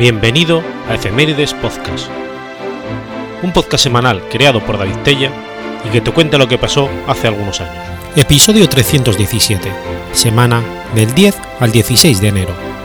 [0.00, 2.08] Bienvenido a Efemérides Podcast,
[3.42, 5.30] un podcast semanal creado por David Tella
[5.86, 7.84] y que te cuenta lo que pasó hace algunos años.
[8.16, 9.70] Episodio 317,
[10.12, 10.62] semana
[10.94, 12.79] del 10 al 16 de enero.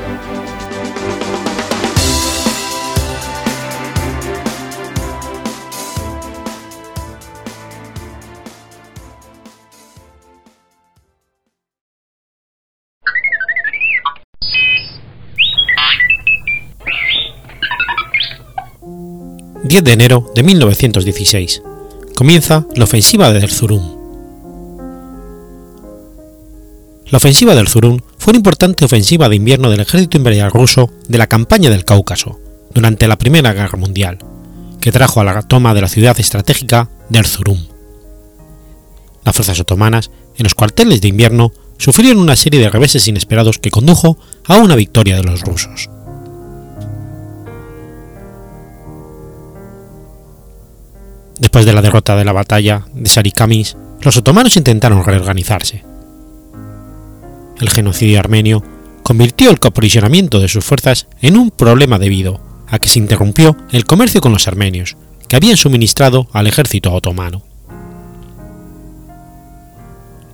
[19.75, 21.61] 10 de enero de 1916.
[22.15, 23.83] Comienza la ofensiva de Erzurum.
[27.07, 31.17] La ofensiva de Erzurum fue una importante ofensiva de invierno del ejército imperial ruso de
[31.17, 32.39] la campaña del Cáucaso
[32.73, 34.19] durante la Primera Guerra Mundial,
[34.79, 37.59] que trajo a la toma de la ciudad estratégica de Erzurum.
[39.25, 43.71] Las fuerzas otomanas, en los cuarteles de invierno, sufrieron una serie de reveses inesperados que
[43.71, 45.89] condujo a una victoria de los rusos.
[51.39, 55.83] Después de la derrota de la batalla de Sarikamis, los otomanos intentaron reorganizarse.
[57.59, 58.63] El genocidio armenio
[59.03, 63.85] convirtió el aprovisionamiento de sus fuerzas en un problema debido a que se interrumpió el
[63.85, 64.97] comercio con los armenios,
[65.27, 67.43] que habían suministrado al ejército otomano.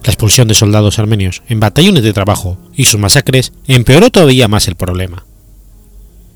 [0.04, 4.68] La expulsión de soldados armenios en batallones de trabajo y sus masacres empeoró todavía más
[4.68, 5.26] el problema.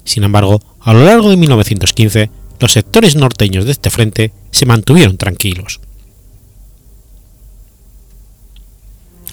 [0.03, 5.17] Sin embargo, a lo largo de 1915, los sectores norteños de este frente se mantuvieron
[5.17, 5.79] tranquilos.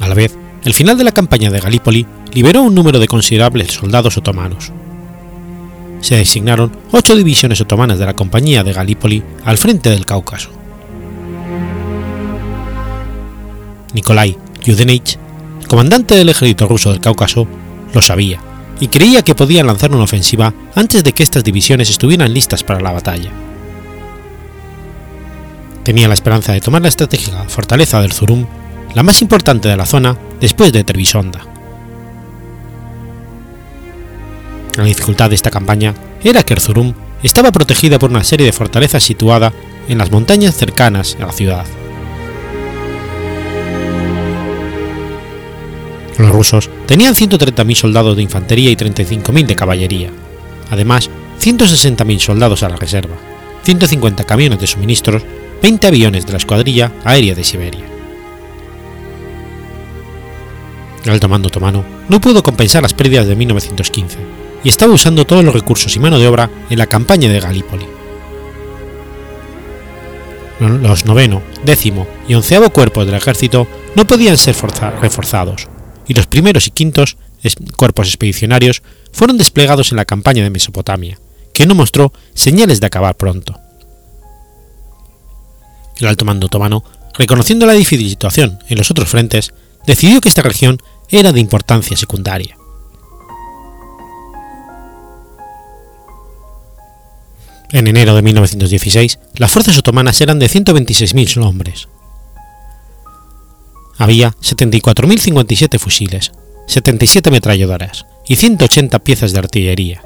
[0.01, 3.73] A la vez, el final de la campaña de Galípoli liberó un número de considerables
[3.73, 4.73] soldados otomanos.
[6.01, 10.51] Se designaron ocho divisiones otomanas de la Compañía de Galípoli al frente del Cáucaso.
[13.95, 15.19] Nikolai Yudenich,
[15.69, 17.47] comandante del ejército ruso del Cáucaso,
[17.93, 22.33] lo sabía y creía que podían lanzar una ofensiva antes de que estas divisiones estuvieran
[22.33, 23.31] listas para la batalla.
[25.85, 28.47] Tenía la esperanza de tomar la estratégica fortaleza del Zurum,
[28.95, 31.47] la más importante de la zona después de Trebisonda.
[34.77, 35.95] La dificultad de esta campaña
[36.25, 39.53] era que Erzurum estaba protegida por una serie de fortalezas situada
[39.89, 41.67] en las montañas cercanas a la ciudad.
[46.19, 50.11] Los rusos tenían 130.000 soldados de infantería y 35.000 de caballería,
[50.71, 53.17] además 160.000 soldados a la reserva,
[53.65, 55.23] 150 camiones de suministros,
[55.63, 57.85] 20 aviones de la Escuadrilla Aérea de Siberia.
[61.05, 64.19] El alto mando otomano no pudo compensar las pérdidas de 1915
[64.63, 67.87] y estaba usando todos los recursos y mano de obra en la campaña de Galípoli.
[70.61, 74.55] Los noveno, décimo y onceavo cuerpos del ejército no podían ser
[75.01, 75.67] reforzados,
[76.13, 77.17] y los primeros y quintos
[77.75, 81.19] cuerpos expedicionarios fueron desplegados en la campaña de Mesopotamia,
[81.55, 83.59] que no mostró señales de acabar pronto.
[85.97, 86.85] El alto mando otomano,
[87.17, 89.55] reconociendo la difícil situación en los otros frentes,
[89.87, 92.59] decidió que esta región era de importancia secundaria.
[97.71, 101.89] En enero de 1916, las fuerzas otomanas eran de 126.000 hombres,
[104.03, 106.33] había 74.057 fusiles,
[106.67, 110.03] 77 metralladoras y 180 piezas de artillería.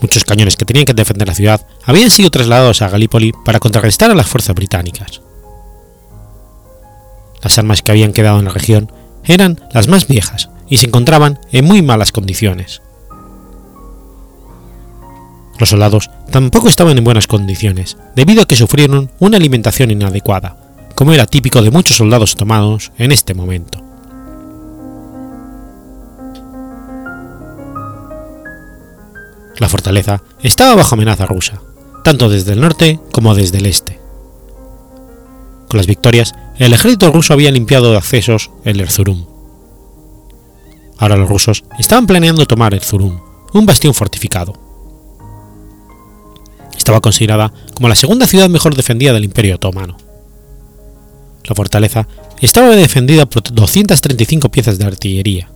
[0.00, 4.10] Muchos cañones que tenían que defender la ciudad habían sido trasladados a Galípoli para contrarrestar
[4.10, 5.20] a las fuerzas británicas.
[7.42, 8.92] Las armas que habían quedado en la región
[9.24, 12.82] eran las más viejas y se encontraban en muy malas condiciones.
[15.58, 20.63] Los soldados tampoco estaban en buenas condiciones, debido a que sufrieron una alimentación inadecuada,
[20.94, 23.82] como era típico de muchos soldados otomanos en este momento.
[29.58, 31.60] La fortaleza estaba bajo amenaza rusa,
[32.02, 34.00] tanto desde el norte como desde el este.
[35.68, 39.26] Con las victorias, el ejército ruso había limpiado de accesos el Erzurum.
[40.98, 43.20] Ahora los rusos estaban planeando tomar Erzurum,
[43.52, 44.54] un bastión fortificado.
[46.76, 49.96] Estaba considerada como la segunda ciudad mejor defendida del Imperio Otomano.
[51.46, 52.08] La fortaleza
[52.40, 55.48] estaba defendida por 235 piezas de artillería.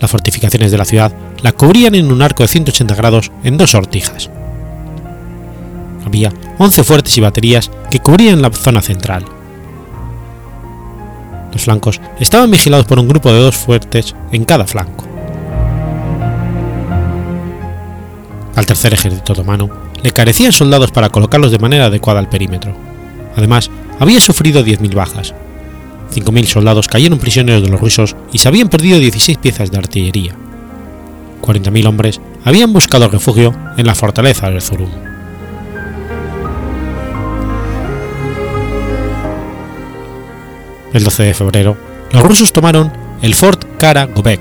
[0.00, 3.70] Las fortificaciones de la ciudad la cubrían en un arco de 180 grados en dos
[3.70, 4.30] sortijas.
[6.06, 9.24] Había 11 fuertes y baterías que cubrían la zona central.
[11.52, 15.04] Los flancos estaban vigilados por un grupo de dos fuertes en cada flanco.
[18.56, 19.68] Al tercer ejército otomano
[20.02, 22.93] le carecían soldados para colocarlos de manera adecuada al perímetro
[23.36, 25.34] Además, había sufrido 10.000 bajas.
[26.12, 30.34] 5.000 soldados cayeron prisioneros de los rusos y se habían perdido 16 piezas de artillería.
[31.42, 34.90] 40.000 hombres habían buscado refugio en la fortaleza del Zurum.
[40.92, 41.76] El 12 de febrero,
[42.12, 44.40] los rusos tomaron el Fort Kara Gobek,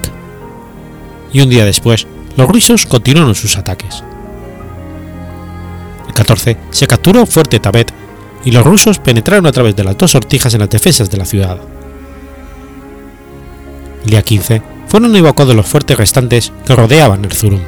[1.34, 2.06] y un día después,
[2.38, 4.04] los rusos continuaron sus ataques.
[6.08, 7.92] El 14 se capturó Fuerte Tabet
[8.46, 11.26] y los rusos penetraron a través de las dos sortijas en las defensas de la
[11.26, 11.58] ciudad.
[14.04, 17.62] El día 15 fueron evacuados los fuertes restantes que rodeaban el Zurum.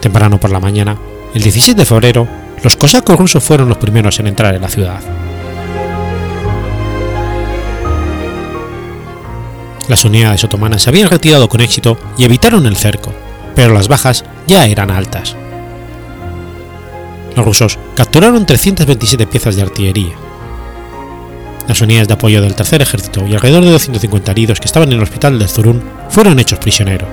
[0.00, 0.96] Temprano por la mañana,
[1.34, 2.28] el 16 de febrero,
[2.62, 5.00] los cosacos rusos fueron los primeros en entrar en la ciudad.
[9.88, 13.12] Las unidades otomanas se habían retirado con éxito y evitaron el cerco,
[13.54, 15.36] pero las bajas ya eran altas.
[17.36, 20.14] Los rusos capturaron 327 piezas de artillería.
[21.68, 24.96] Las unidades de apoyo del tercer ejército y alrededor de 250 heridos que estaban en
[24.96, 27.08] el hospital de Zurun fueron hechos prisioneros.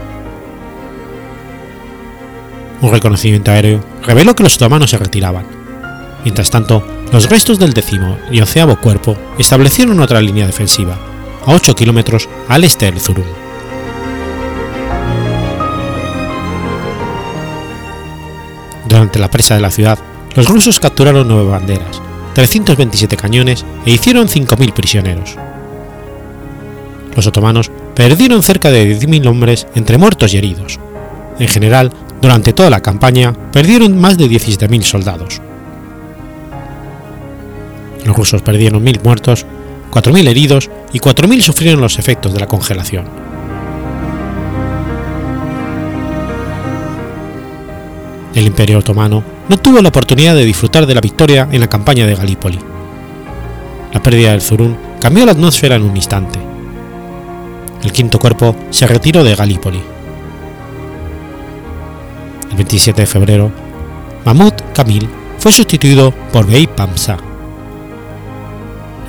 [2.81, 5.45] Un reconocimiento aéreo reveló que los otomanos se retiraban.
[6.23, 10.97] Mientras tanto, los restos del décimo y onceavo cuerpo establecieron otra línea defensiva,
[11.45, 13.25] a 8 kilómetros al este del Zurum.
[18.87, 19.99] Durante la presa de la ciudad,
[20.35, 22.01] los rusos capturaron nueve banderas,
[22.33, 25.35] 327 cañones e hicieron 5.000 prisioneros.
[27.15, 30.79] Los otomanos perdieron cerca de 10.000 hombres entre muertos y heridos.
[31.39, 31.91] En general,
[32.21, 35.41] durante toda la campaña, perdieron más de 17.000 soldados.
[38.05, 39.45] Los rusos perdieron 1.000 muertos
[39.93, 43.05] 4.000 heridos y 4.000 sufrieron los efectos de la congelación.
[48.33, 52.05] El Imperio Otomano no tuvo la oportunidad de disfrutar de la victoria en la campaña
[52.05, 52.59] de Galípoli.
[53.91, 56.39] La pérdida del Zurún cambió la atmósfera en un instante.
[57.83, 59.81] El quinto cuerpo se retiró de Galípoli.
[62.49, 63.51] El 27 de febrero,
[64.25, 67.17] Mahmud Kamil fue sustituido por Bey Pamsa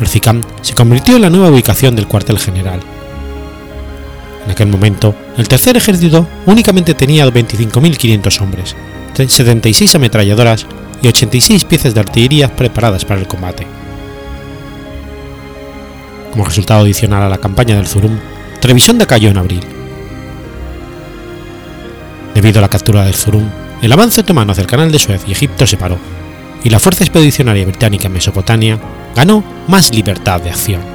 [0.00, 2.81] el CICAM se convirtió en la nueva ubicación del cuartel general.
[4.44, 8.76] En aquel momento, el tercer ejército únicamente tenía 25.500 hombres,
[9.14, 10.66] 76 ametralladoras
[11.02, 13.66] y 86 piezas de artillería preparadas para el combate.
[16.32, 18.19] Como resultado adicional a la campaña del Zurum,
[18.61, 19.61] Trevision decayó en abril.
[22.34, 23.49] Debido a la captura del Zurum,
[23.82, 25.99] el avance otomano hacia el canal de Suez y Egipto se paró,
[26.64, 28.81] y la fuerza expedicionaria británica en Mesopotamia
[29.14, 30.94] ganó más libertad de acción.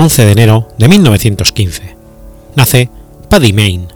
[0.00, 1.96] 11 de enero de 1915.
[2.54, 2.88] Nace
[3.28, 3.88] Paddy Main.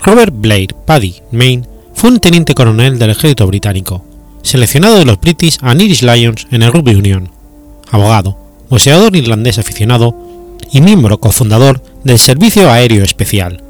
[0.00, 4.02] Robert Blair Paddy Main fue un teniente coronel del ejército británico,
[4.40, 7.28] seleccionado de los British and Irish Lions en el Rugby Union,
[7.90, 8.38] abogado,
[8.70, 10.16] boxeador irlandés aficionado
[10.72, 13.62] y miembro cofundador del Servicio Aéreo Especial.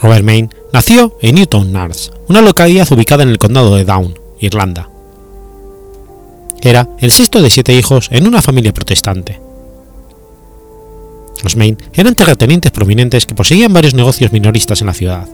[0.00, 4.93] Robert Main nació en Newton Nars, una localidad ubicada en el condado de Down, Irlanda.
[6.64, 9.38] Era el sexto de siete hijos en una familia protestante.
[11.42, 15.28] Los Main eran terratenientes prominentes que poseían varios negocios minoristas en la ciudad.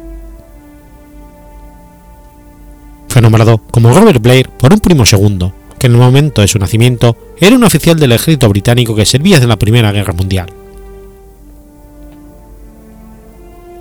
[3.08, 6.58] Fue nombrado como Robert Blair por un primo segundo, que en el momento de su
[6.58, 10.52] nacimiento era un oficial del ejército británico que servía en la Primera Guerra Mundial.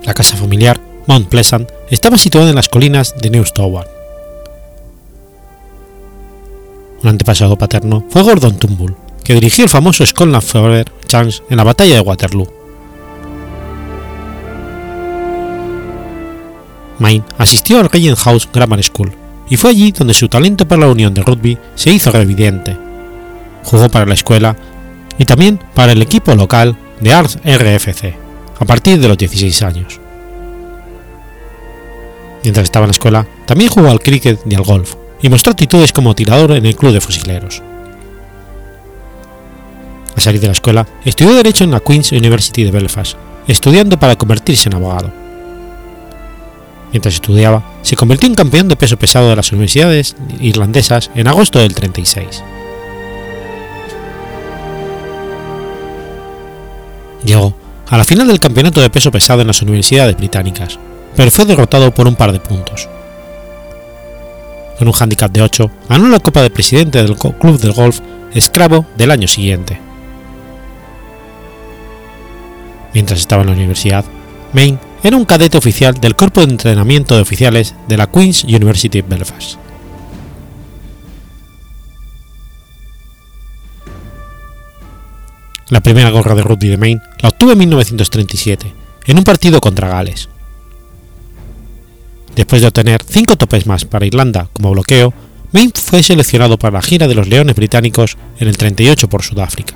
[0.04, 3.44] La casa familiar, Mount Pleasant, estaba situada en las colinas de New.
[7.02, 11.64] Un antepasado paterno fue Gordon Tumbull, que dirigió el famoso Scotland Forever Chance en la
[11.64, 12.52] batalla de Waterloo.
[16.98, 19.12] Main asistió al Regent House Grammar School
[19.48, 22.76] y fue allí donde su talento para la unión de rugby se hizo evidente.
[23.64, 24.56] Jugó para la escuela
[25.18, 28.14] y también para el equipo local de Arts RFC
[28.58, 30.00] a partir de los 16 años.
[32.42, 35.92] Mientras estaba en la escuela, también jugó al cricket y al golf, y mostró actitudes
[35.92, 37.62] como tirador en el club de fusileros.
[40.16, 44.16] Al salir de la escuela, estudió Derecho en la Queen's University de Belfast, estudiando para
[44.16, 45.12] convertirse en abogado.
[46.92, 51.58] Mientras estudiaba, se convirtió en campeón de peso pesado de las universidades irlandesas en agosto
[51.60, 52.42] del 36.
[57.24, 57.54] Llegó
[57.88, 60.78] a la final del campeonato de peso pesado en las universidades británicas,
[61.16, 62.88] pero fue derrotado por un par de puntos.
[64.80, 68.00] Con un handicap de 8, ganó la Copa de Presidente del Club del Golf
[68.32, 69.78] Escravo del año siguiente.
[72.94, 74.06] Mientras estaba en la universidad,
[74.54, 79.02] Maine era un cadete oficial del Cuerpo de Entrenamiento de Oficiales de la Queen's University
[79.02, 79.58] Belfast.
[85.68, 88.72] La primera gorra de rugby de Maine la obtuvo en 1937,
[89.04, 90.29] en un partido contra Gales.
[92.40, 95.12] Después de obtener cinco topes más para Irlanda como bloqueo,
[95.52, 99.74] Maine fue seleccionado para la gira de los Leones Británicos en el 38 por Sudáfrica.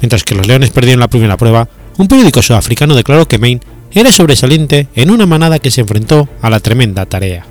[0.00, 1.68] Mientras que los Leones perdieron la primera prueba,
[1.98, 3.60] un periódico sudafricano declaró que Maine
[3.92, 7.44] era sobresaliente en una manada que se enfrentó a la tremenda tarea.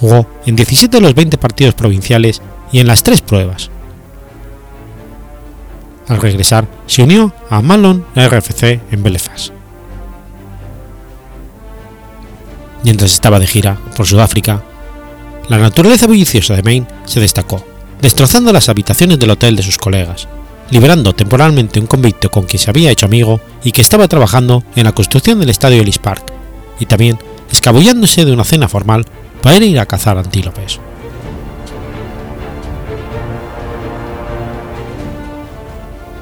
[0.00, 2.40] Jugó en 17 de los 20 partidos provinciales
[2.72, 3.70] y en las tres pruebas.
[6.08, 9.55] Al regresar, se unió a Malone RFC en Belfast.
[12.86, 14.62] Mientras estaba de gira por Sudáfrica,
[15.48, 17.66] la naturaleza bulliciosa de Maine se destacó,
[18.00, 20.28] destrozando las habitaciones del hotel de sus colegas,
[20.70, 24.84] liberando temporalmente un convicto con quien se había hecho amigo y que estaba trabajando en
[24.84, 26.32] la construcción del estadio Ellis Park,
[26.78, 27.18] y también
[27.50, 29.04] escabullándose de una cena formal
[29.42, 30.78] para ir a cazar antílopes.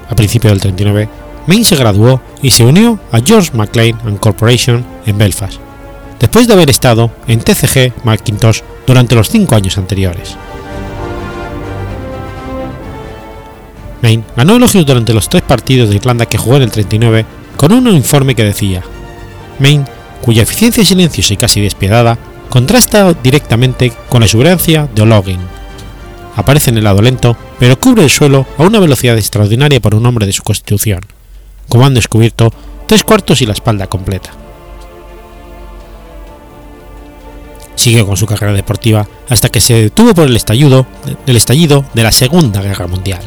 [0.08, 1.10] A principios del 39,
[1.46, 5.60] Maine se graduó y se unió a George McLean and Corporation en Belfast,
[6.18, 10.36] después de haber estado en TCG Macintosh durante los cinco años anteriores.
[14.02, 17.24] Maine ganó elogios durante los tres partidos de Irlanda que jugó en el 39
[17.56, 18.82] con un informe que decía,
[19.58, 19.86] Maine,
[20.20, 22.18] cuya eficiencia silenciosa y casi despiadada
[22.50, 25.40] contrasta directamente con la exuberancia de O'Loughlin.
[26.36, 30.04] Aparece en el lado lento, pero cubre el suelo a una velocidad extraordinaria para un
[30.04, 31.00] hombre de su constitución,
[31.68, 32.52] como han descubierto
[32.86, 34.43] tres cuartos y la espalda completa.
[37.74, 40.86] Siguió con su carrera deportiva hasta que se detuvo por el estallido,
[41.26, 43.20] el estallido de la Segunda Guerra Mundial.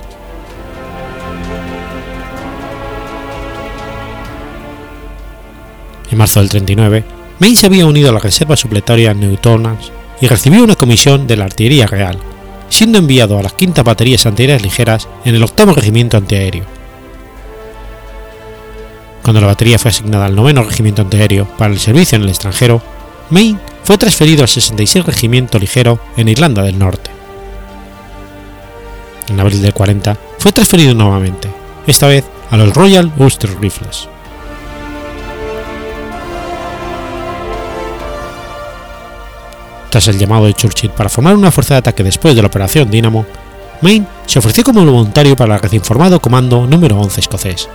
[6.10, 7.04] En marzo del 39,
[7.39, 11.46] Maine se había unido a la reserva supletoria Newtonans y recibió una comisión de la
[11.46, 12.18] Artillería Real,
[12.70, 16.66] siendo enviado a las quintas baterías antiaéreas ligeras en el octavo regimiento antiaéreo.
[19.22, 22.82] Cuando la batería fue asignada al noveno regimiento antiaéreo para el servicio en el extranjero,
[23.30, 27.10] Maine fue transferido al 66 regimiento ligero en Irlanda del Norte.
[29.29, 31.48] En abril del 40 fue transferido nuevamente,
[31.88, 34.10] esta vez a los Royal Ulster Rifles.
[39.89, 42.91] Tras el llamado de Churchill para formar una fuerza de ataque después de la Operación
[42.91, 43.25] Dynamo,
[43.79, 47.70] Maine se ofreció como voluntario para el recién formado Comando número 11 escocés.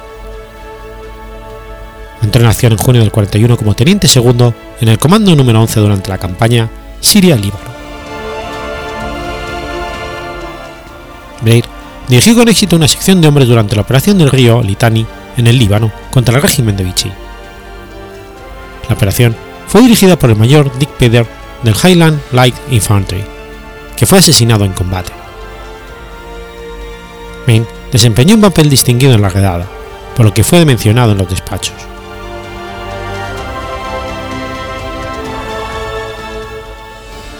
[2.23, 5.81] Entró en acción en junio del 41 como teniente segundo en el Comando número 11
[5.81, 7.73] durante la campaña Siria-Líbano.
[11.43, 11.65] Blair
[12.09, 15.05] dirigió con éxito una sección de hombres durante la operación del río Litani
[15.37, 17.11] en el Líbano contra el régimen de Vichy.
[18.89, 19.35] La operación
[19.67, 21.27] fue dirigida por el mayor Dick Peder
[21.63, 23.25] del Highland Light Infantry,
[23.97, 25.13] que fue asesinado en combate.
[27.47, 29.67] Maine desempeñó un papel distinguido en la redada,
[30.15, 31.92] por lo que fue mencionado en los despachos.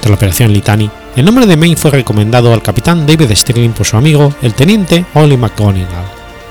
[0.03, 3.87] Tras la operación Litani, el nombre de Maine fue recomendado al capitán David Stirling por
[3.87, 6.05] su amigo, el teniente Ollie McGonigal,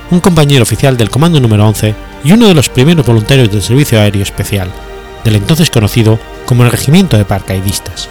[0.10, 1.94] un compañero oficial del Comando número 11
[2.24, 4.72] y uno de los primeros voluntarios del Servicio Aéreo Especial,
[5.26, 8.08] del entonces conocido como el Regimiento de Paracaidistas.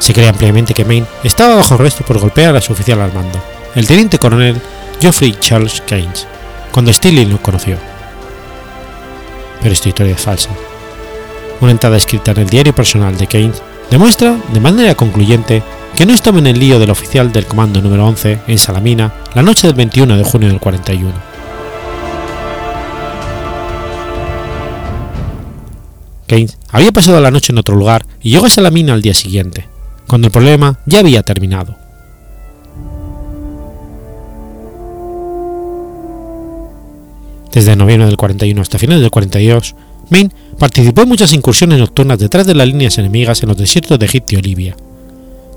[0.00, 3.40] Se cree ampliamente que Maine estaba bajo arresto por golpear a su oficial al mando,
[3.76, 4.60] el teniente coronel
[5.00, 6.26] Geoffrey Charles Keynes,
[6.72, 7.78] cuando Stirling lo conoció.
[9.60, 10.50] Pero esta historia es falsa.
[11.60, 15.62] Una entrada escrita en el diario personal de Keynes demuestra de manera concluyente
[15.96, 19.42] que no estaba en el lío del oficial del Comando número 11 en Salamina la
[19.42, 21.12] noche del 21 de junio del 41.
[26.26, 29.66] Keynes había pasado la noche en otro lugar y llegó a Salamina al día siguiente,
[30.06, 31.76] cuando el problema ya había terminado.
[37.52, 39.74] Desde noviembre del 41 hasta finales del 42,
[40.10, 44.06] Maine participó en muchas incursiones nocturnas detrás de las líneas enemigas en los desiertos de
[44.06, 44.76] Egipto y Libia,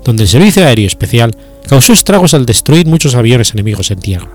[0.04, 1.36] donde el Servicio Aéreo Especial
[1.68, 4.30] causó estragos al destruir muchos aviones enemigos en tierra.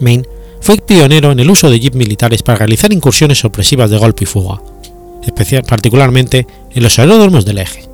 [0.00, 0.26] Maine
[0.60, 4.26] fue pionero en el uso de jeeps militares para realizar incursiones sorpresivas de golpe y
[4.26, 4.60] fuga,
[5.66, 7.84] particularmente en los aeródromos del eje.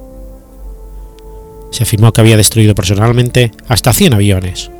[1.70, 4.70] Se afirmó que había destruido personalmente hasta 100 aviones.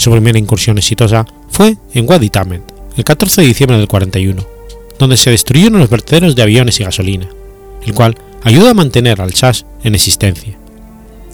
[0.00, 2.62] Su primera incursión exitosa fue en Wadi Tamet,
[2.96, 4.42] el 14 de diciembre del 41,
[4.98, 7.28] donde se destruyeron los vertederos de aviones y gasolina,
[7.84, 10.56] el cual ayudó a mantener al SAS en existencia,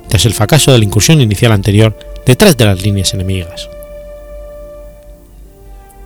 [0.09, 1.97] tras el fracaso de la incursión inicial anterior
[2.27, 3.69] detrás de las líneas enemigas.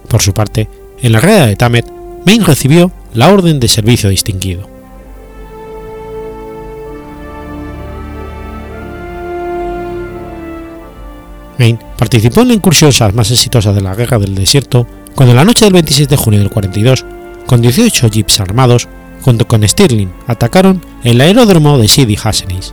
[0.06, 0.68] Por su parte,
[1.00, 1.90] en la guerra de Tamet,
[2.26, 4.68] Maine recibió la Orden de Servicio Distinguido.
[11.58, 15.44] Maine participó en la incursión más exitosa de la Guerra del Desierto cuando en la
[15.44, 17.04] noche del 26 de junio del 42,
[17.44, 18.88] con 18 jeeps armados,
[19.20, 22.72] junto con Stirling, atacaron el aeródromo de Sidi Hassenis.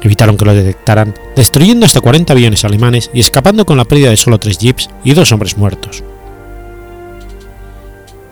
[0.00, 4.16] Evitaron que lo detectaran, destruyendo hasta 40 aviones alemanes y escapando con la pérdida de
[4.16, 6.04] solo 3 jeeps y dos hombres muertos.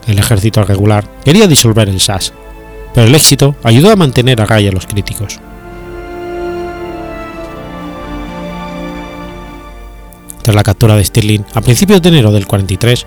[0.06, 2.32] El ejército regular quería disolver el SAS,
[2.94, 5.40] pero el éxito ayudó a mantener a raya a los críticos.
[10.42, 13.06] Tras la captura de Stirling a principios de enero del 43,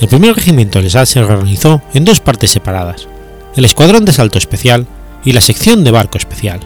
[0.00, 3.08] el primer regimiento del SAS se organizó en dos partes separadas,
[3.54, 4.86] el Escuadrón de Salto Especial
[5.24, 6.60] y la sección de Barco Especial.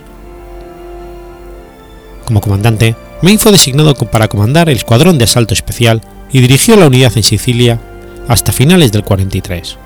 [2.24, 6.00] Como comandante, Maine fue designado para comandar el Escuadrón de Asalto Especial
[6.32, 7.80] y dirigió la unidad en Sicilia
[8.28, 9.76] hasta finales del 43.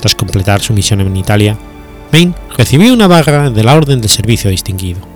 [0.00, 1.58] Tras completar su misión en Italia,
[2.12, 5.13] Maine recibió una barra de la Orden del Servicio Distinguido.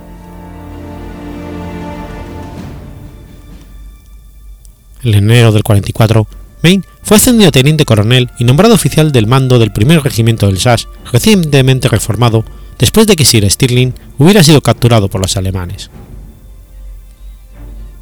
[5.09, 6.27] En enero del 44,
[6.62, 10.61] Maine fue ascendido a teniente coronel y nombrado oficial del mando del primer regimiento del
[10.61, 12.44] SAS recientemente reformado
[12.79, 15.90] después de que Sir Stirling hubiera sido capturado por los alemanes.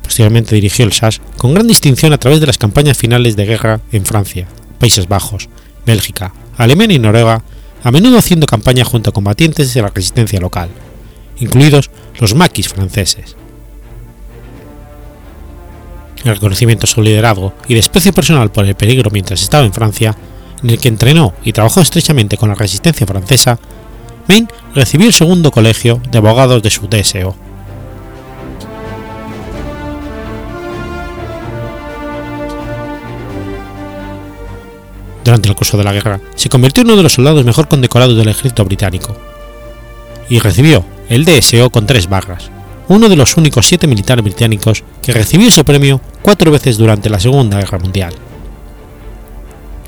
[0.02, 3.80] Posteriormente dirigió el SAS con gran distinción a través de las campañas finales de guerra
[3.92, 4.48] en Francia,
[4.80, 5.48] Países Bajos,
[5.86, 7.44] Bélgica, Alemania y Noruega,
[7.84, 10.70] a menudo haciendo campaña junto a combatientes de la resistencia local,
[11.38, 11.88] incluidos
[12.18, 13.36] los maquis franceses.
[16.24, 20.16] El reconocimiento a su liderazgo y desprecio personal por el peligro mientras estaba en Francia,
[20.62, 23.58] en el que entrenó y trabajó estrechamente con la resistencia francesa,
[24.28, 27.36] Maine recibió el segundo colegio de abogados de su DSO.
[35.24, 38.16] Durante el curso de la guerra, se convirtió en uno de los soldados mejor condecorados
[38.16, 39.16] del ejército británico
[40.28, 42.50] y recibió el DSO con tres barras,
[42.88, 47.20] uno de los únicos siete militares británicos que recibió ese premio cuatro veces durante la
[47.20, 48.14] Segunda Guerra Mundial.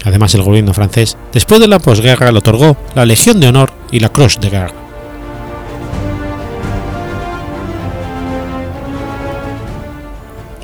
[0.05, 4.01] Además, el gobierno francés, después de la posguerra, le otorgó la Legión de Honor y
[4.01, 4.75] la Croix de Guerre.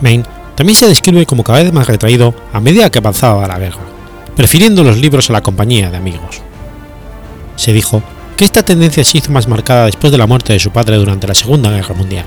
[0.00, 3.80] Maine también se describe como cada vez más retraído a medida que avanzaba la guerra,
[4.36, 6.42] prefiriendo los libros a la compañía de amigos.
[7.56, 8.02] Se dijo
[8.36, 11.26] que esta tendencia se hizo más marcada después de la muerte de su padre durante
[11.26, 12.24] la Segunda Guerra Mundial.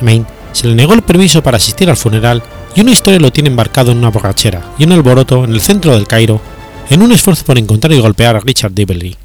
[0.00, 2.42] A Maine se le negó el permiso para asistir al funeral
[2.74, 5.92] y una historia lo tiene embarcado en una borrachera y un alboroto en el centro
[5.92, 6.40] del Cairo
[6.88, 9.16] en un esfuerzo por encontrar y golpear a Richard Dibbley,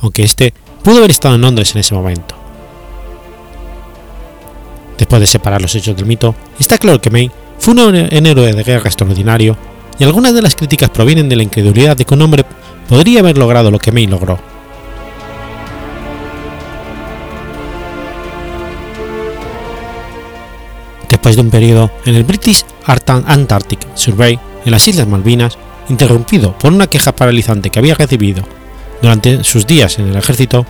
[0.00, 2.36] aunque este pudo haber estado en Londres en ese momento.
[4.96, 8.62] Después de separar los hechos del mito, está claro que May fue un héroe de
[8.62, 9.56] guerra extraordinario
[10.02, 12.44] y algunas de las críticas provienen de la incredulidad de que un hombre
[12.88, 14.36] podría haber logrado lo que May logró.
[21.08, 25.56] Después de un periodo en el British Antarctic Survey en las Islas Malvinas,
[25.88, 28.42] interrumpido por una queja paralizante que había recibido
[29.00, 30.66] durante sus días en el ejército,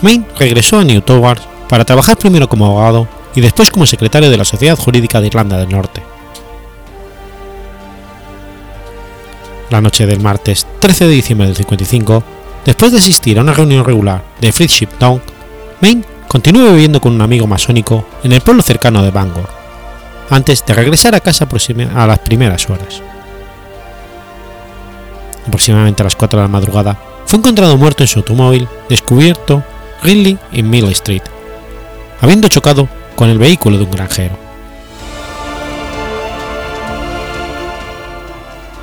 [0.00, 4.38] Maine regresó a New Towers para trabajar primero como abogado y después como secretario de
[4.38, 6.11] la Sociedad Jurídica de Irlanda del Norte.
[9.72, 12.22] La noche del martes 13 de diciembre del 55,
[12.66, 15.22] después de asistir a una reunión regular de Friendship Town,
[15.80, 19.48] Maine continuó viviendo con un amigo masónico en el pueblo cercano de Bangor,
[20.28, 21.48] antes de regresar a casa
[21.94, 23.00] a las primeras horas.
[25.46, 29.64] Aproximadamente a las 4 de la madrugada, fue encontrado muerto en su automóvil descubierto
[30.02, 31.22] Ridley en Mill Street,
[32.20, 34.38] habiendo chocado con el vehículo de un granjero.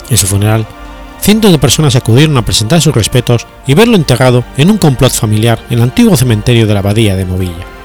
[0.09, 0.65] En su funeral,
[1.29, 5.63] cientos de personas acudieron a presentar sus respetos y verlo enterrado en un complot familiar
[5.69, 7.78] en el antiguo cementerio de la abadía de Movilla.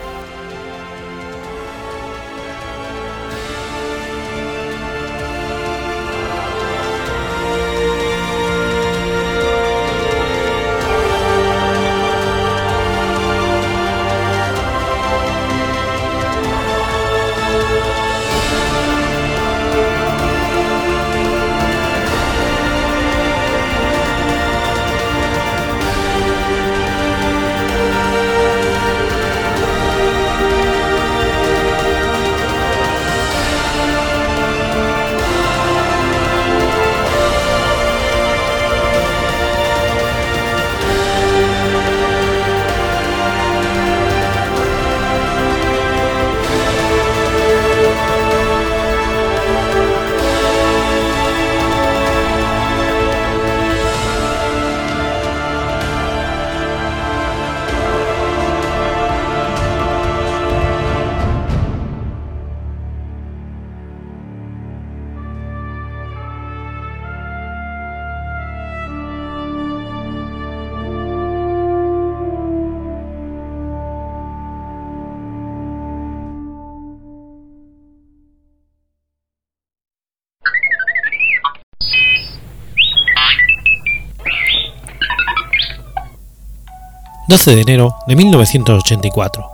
[87.34, 89.44] De enero de 1984.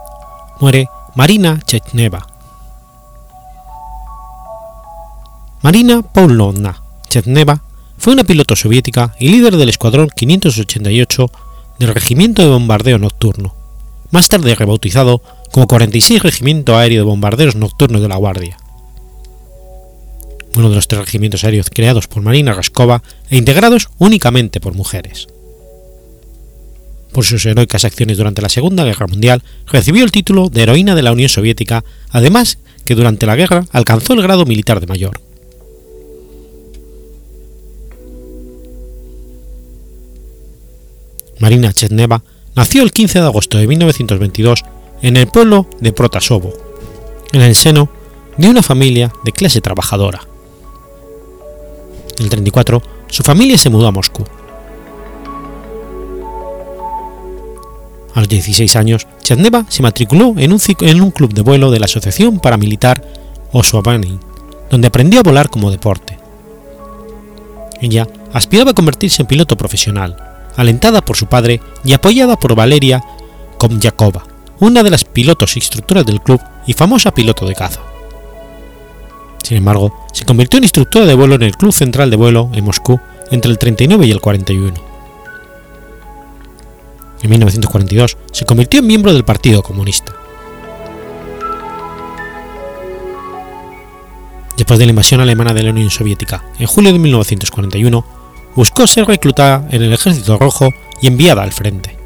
[0.59, 2.27] Muere Marina Chetneva.
[5.63, 7.63] Marina Pavlovna Chetneva
[7.97, 11.31] fue una piloto soviética y líder del Escuadrón 588
[11.79, 13.55] del Regimiento de Bombardeo Nocturno,
[14.11, 18.57] más tarde rebautizado como 46 Regimiento Aéreo de Bombarderos Nocturnos de la Guardia.
[20.53, 25.27] Uno de los tres regimientos aéreos creados por Marina Raskova e integrados únicamente por mujeres
[27.11, 31.01] por sus heroicas acciones durante la Segunda Guerra Mundial, recibió el título de heroína de
[31.01, 35.19] la Unión Soviética, además que durante la guerra alcanzó el grado militar de mayor.
[41.39, 42.23] Marina Chetneva
[42.55, 44.63] nació el 15 de agosto de 1922
[45.01, 46.53] en el pueblo de Protasovo,
[47.31, 47.89] en el seno
[48.37, 50.21] de una familia de clase trabajadora.
[52.17, 54.23] En el 34, su familia se mudó a Moscú,
[58.13, 62.39] A los 16 años, Chetneva se matriculó en un, club de vuelo de la Asociación
[62.39, 63.01] Paramilitar
[63.53, 64.19] Osovani,
[64.69, 66.17] donde aprendió a volar como deporte.
[67.81, 70.17] Ella aspiraba a convertirse en piloto profesional,
[70.57, 73.01] alentada por su padre y apoyada por Valeria
[73.57, 74.25] Komjakova,
[74.59, 77.81] una de las pilotos instructoras del club y famosa piloto de caza.
[79.41, 82.63] Sin embargo, se convirtió en instructora de vuelo en el Club Central de Vuelo en
[82.63, 82.99] Moscú
[83.31, 84.90] entre el 39 y el 41
[87.21, 90.13] en 1942 se convirtió en miembro del Partido Comunista.
[94.57, 98.05] Después de la invasión alemana de la Unión Soviética en julio de 1941,
[98.55, 100.69] buscó ser reclutada en el Ejército Rojo
[101.01, 101.97] y enviada al frente.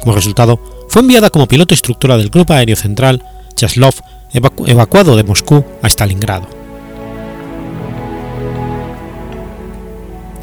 [0.00, 3.22] Como resultado, fue enviada como piloto instructora del Grupo Aéreo Central
[3.54, 3.94] Chaslov,
[4.32, 6.46] evacuado de Moscú a Stalingrado.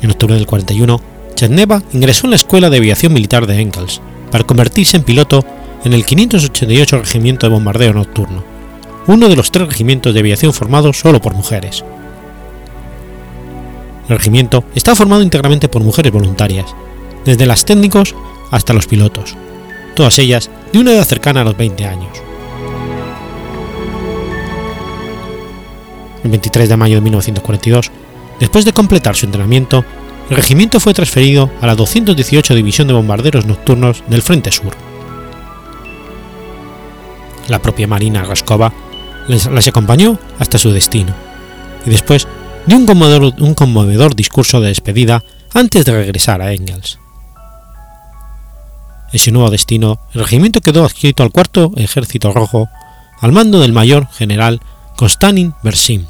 [0.02, 4.44] En octubre del 41 Chetneva ingresó en la Escuela de Aviación Militar de Engels para
[4.44, 5.46] convertirse en piloto
[5.86, 8.44] en el 588 Regimiento de Bombardeo Nocturno,
[9.08, 11.86] uno de los tres regimientos de aviación formados solo por mujeres.
[14.10, 16.76] El regimiento está formado íntegramente por mujeres voluntarias,
[17.24, 18.16] desde las técnicos
[18.52, 19.38] hasta los pilotos,
[19.96, 22.22] todas ellas de una edad cercana a los 20 años.
[26.22, 27.92] El 23 de mayo de 1942,
[28.42, 29.86] después de completar su entrenamiento,
[30.30, 34.76] el regimiento fue transferido a la 218 División de Bombarderos Nocturnos del Frente Sur.
[37.48, 38.72] La propia Marina Raskova
[39.28, 41.14] las acompañó hasta su destino,
[41.86, 42.28] y después
[42.68, 47.00] dio un conmovedor, discurso de despedida antes de regresar a Engels.
[49.12, 52.70] En su nuevo destino, el regimiento quedó adscrito al cuarto Ejército Rojo,
[53.20, 54.62] al mando del mayor general
[54.96, 56.08] Konstantin Bersin.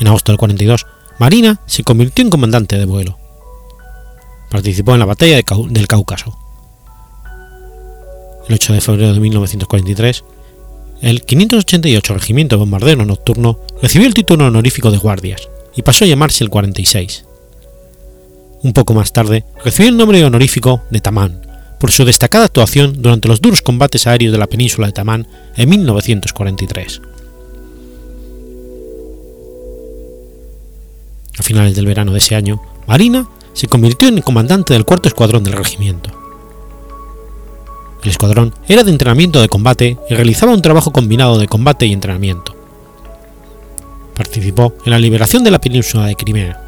[0.00, 0.86] En agosto del 42,
[1.18, 3.18] Marina se convirtió en comandante de vuelo.
[4.50, 5.36] Participó en la batalla
[5.68, 6.36] del Cáucaso.
[8.48, 10.24] El 8 de febrero de 1943,
[11.02, 16.08] el 588 Regimiento de Bombardero Nocturno recibió el título honorífico de guardias y pasó a
[16.08, 17.26] llamarse el 46.
[18.62, 21.46] Un poco más tarde recibió el nombre honorífico de Tamán
[21.78, 25.68] por su destacada actuación durante los duros combates aéreos de la península de Tamán en
[25.68, 27.00] 1943.
[31.38, 35.44] A finales del verano de ese año, Marina se convirtió en comandante del cuarto escuadrón
[35.44, 36.10] del regimiento.
[38.02, 41.92] El escuadrón era de entrenamiento de combate y realizaba un trabajo combinado de combate y
[41.92, 42.56] entrenamiento.
[44.14, 46.60] Participó en la liberación de la península de Crimea.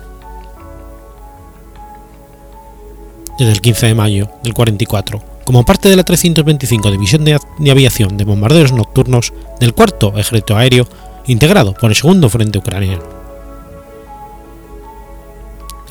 [3.39, 7.39] Desde el 15 de mayo del 44, como parte de la 325 División de,
[7.71, 10.87] Aviación de Bombarderos Nocturnos del Cuarto Ejército Aéreo,
[11.27, 13.22] integrado por el Segundo Frente Ucraniano.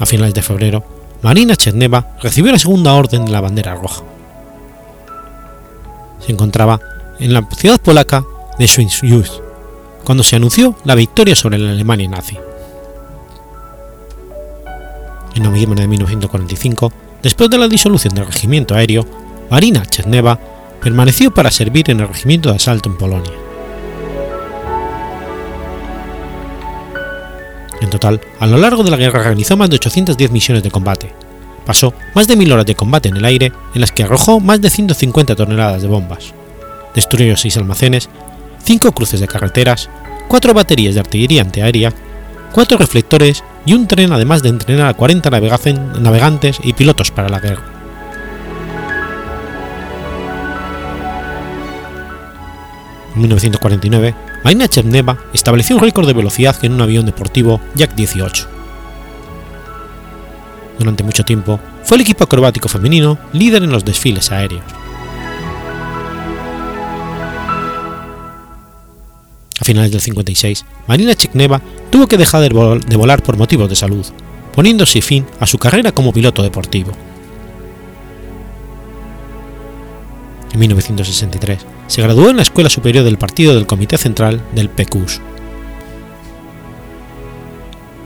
[0.02, 0.84] A finales de febrero,
[1.22, 4.02] Marina Cherneva recibió la segunda orden de la bandera roja.
[6.26, 6.80] Se encontraba
[7.20, 8.26] en la ciudad polaca
[8.58, 9.44] de Świnoujście,
[10.04, 12.36] cuando se anunció la victoria sobre la Alemania nazi.
[15.36, 19.06] En noviembre de 1945, después de la disolución del regimiento aéreo,
[19.52, 20.40] Marina Cherneva
[20.82, 23.51] permaneció para servir en el regimiento de asalto en Polonia.
[27.82, 31.14] En total, a lo largo de la guerra realizó más de 810 misiones de combate.
[31.66, 34.62] Pasó más de mil horas de combate en el aire, en las que arrojó más
[34.62, 36.34] de 150 toneladas de bombas.
[36.94, 38.08] Destruyó seis almacenes,
[38.64, 39.90] cinco cruces de carreteras,
[40.28, 41.92] cuatro baterías de artillería antiaérea,
[42.52, 45.30] cuatro reflectores y un tren además de entrenar a 40
[46.00, 47.64] navegantes y pilotos para la guerra.
[53.16, 58.48] En 1949, Marina Cherneva estableció un récord de velocidad en un avión deportivo Yak 18.
[60.80, 64.64] Durante mucho tiempo, fue el equipo acrobático femenino líder en los desfiles aéreos.
[69.60, 74.08] A finales del 56, Marina Cherneva tuvo que dejar de volar por motivos de salud,
[74.56, 76.94] poniéndose fin a su carrera como piloto deportivo.
[80.52, 81.60] En 1963,
[81.92, 85.20] se graduó en la Escuela Superior del Partido del Comité Central del PQS.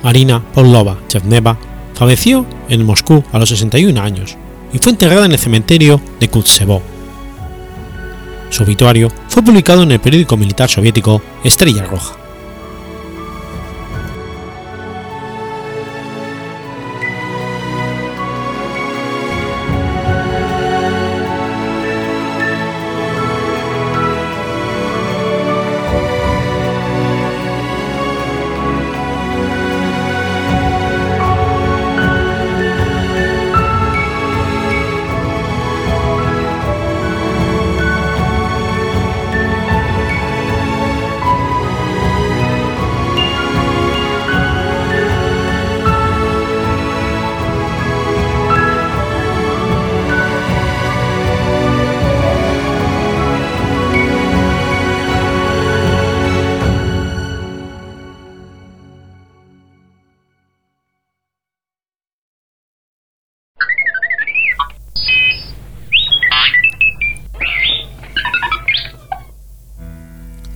[0.01, 1.55] Marina Pavlova Cherneva
[1.93, 4.37] falleció en Moscú a los 61 años
[4.73, 6.81] y fue enterrada en el cementerio de Kutsevo.
[8.49, 12.24] Su obituario fue publicado en el periódico militar soviético Estrella Roja.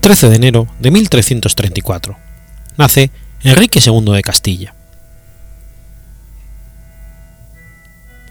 [0.10, 2.17] 13 de enero de 1334.
[2.78, 3.12] Nace
[3.43, 4.74] Enrique II de Castilla.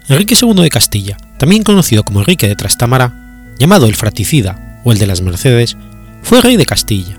[0.09, 4.97] Enrique II de Castilla, también conocido como Enrique de Trastámara, llamado el fratricida o el
[4.97, 5.77] de las Mercedes,
[6.21, 7.17] fue rey de Castilla,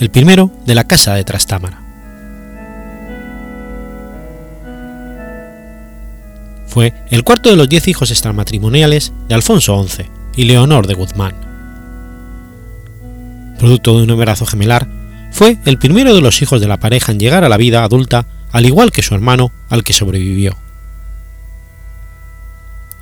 [0.00, 1.80] el primero de la Casa de Trastámara.
[6.66, 11.49] Fue el cuarto de los diez hijos extramatrimoniales de Alfonso XI y Leonor de Guzmán
[13.60, 14.88] producto de un embarazo gemelar,
[15.30, 18.26] fue el primero de los hijos de la pareja en llegar a la vida adulta,
[18.52, 20.56] al igual que su hermano, al que sobrevivió.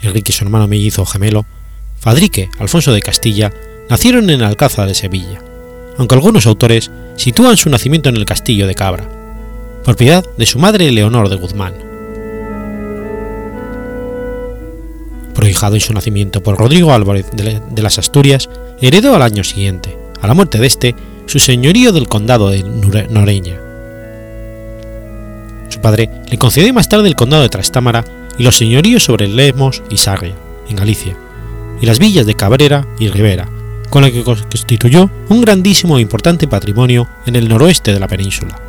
[0.03, 1.47] Enrique y su hermano mellizo gemelo,
[1.99, 3.53] Fadrique Alfonso de Castilla,
[3.88, 5.40] nacieron en Alcázar de Sevilla,
[5.97, 9.09] aunque algunos autores sitúan su nacimiento en el castillo de Cabra,
[9.85, 11.75] propiedad de su madre Leonor de Guzmán.
[15.35, 20.26] Prohijado en su nacimiento por Rodrigo Álvarez de las Asturias, heredó al año siguiente, a
[20.26, 20.94] la muerte de este,
[21.26, 23.59] su señorío del condado de Noreña.
[25.68, 28.04] Su padre le concedió más tarde el condado de Trastámara
[28.38, 30.35] y los señoríos sobre Lemos y Sarria,
[30.68, 31.16] en Galicia,
[31.81, 33.48] y las villas de Cabrera y Rivera,
[33.90, 38.61] con lo que constituyó un grandísimo e importante patrimonio en el noroeste de la península.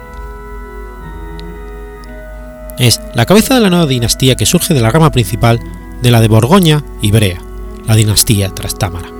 [2.78, 5.60] Es la cabeza de la nueva dinastía que surge de la rama principal
[6.02, 7.42] de la de Borgoña y Brea,
[7.86, 9.19] la dinastía Trastámara.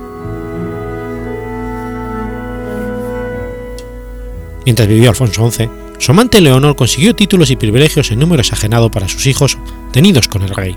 [4.64, 5.68] Mientras vivió Alfonso XI,
[5.98, 9.58] su amante Leonor consiguió títulos y privilegios en número exagerado para sus hijos
[9.92, 10.76] tenidos con el rey.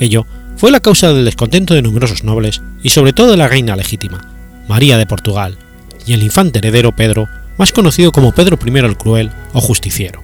[0.00, 3.76] Ello fue la causa del descontento de numerosos nobles y sobre todo de la reina
[3.76, 4.20] legítima,
[4.68, 5.58] María de Portugal,
[6.06, 10.22] y el infante heredero Pedro más conocido como Pedro I el Cruel o Justiciero.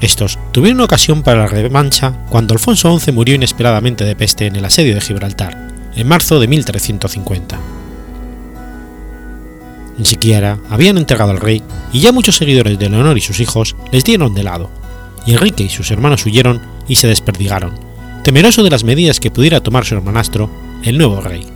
[0.00, 4.64] Estos tuvieron ocasión para la revancha cuando Alfonso XI murió inesperadamente de peste en el
[4.64, 7.58] asedio de Gibraltar, en marzo de 1350.
[9.98, 13.76] Ni siquiera habían entregado al rey y ya muchos seguidores de Leonor y sus hijos
[13.92, 14.70] les dieron de lado,
[15.26, 17.74] y Enrique y sus hermanos huyeron y se desperdigaron,
[18.22, 20.50] temeroso de las medidas que pudiera tomar su hermanastro,
[20.82, 21.46] el nuevo rey.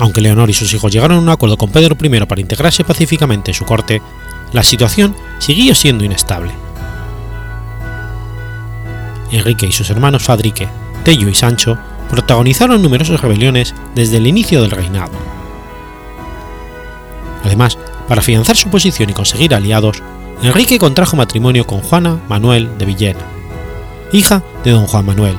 [0.00, 3.50] Aunque Leonor y sus hijos llegaron a un acuerdo con Pedro I para integrarse pacíficamente
[3.50, 4.00] en su corte,
[4.52, 6.52] la situación siguió siendo inestable.
[9.30, 10.68] Enrique y sus hermanos Fadrique,
[11.08, 11.78] Tello y Sancho
[12.10, 15.12] protagonizaron numerosas rebeliones desde el inicio del reinado.
[17.42, 20.02] Además, para afianzar su posición y conseguir aliados,
[20.42, 23.20] Enrique contrajo matrimonio con Juana Manuel de Villena,
[24.12, 25.38] hija de don Juan Manuel,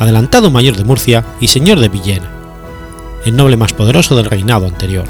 [0.00, 2.32] adelantado mayor de Murcia y señor de Villena,
[3.24, 5.04] el noble más poderoso del reinado anterior.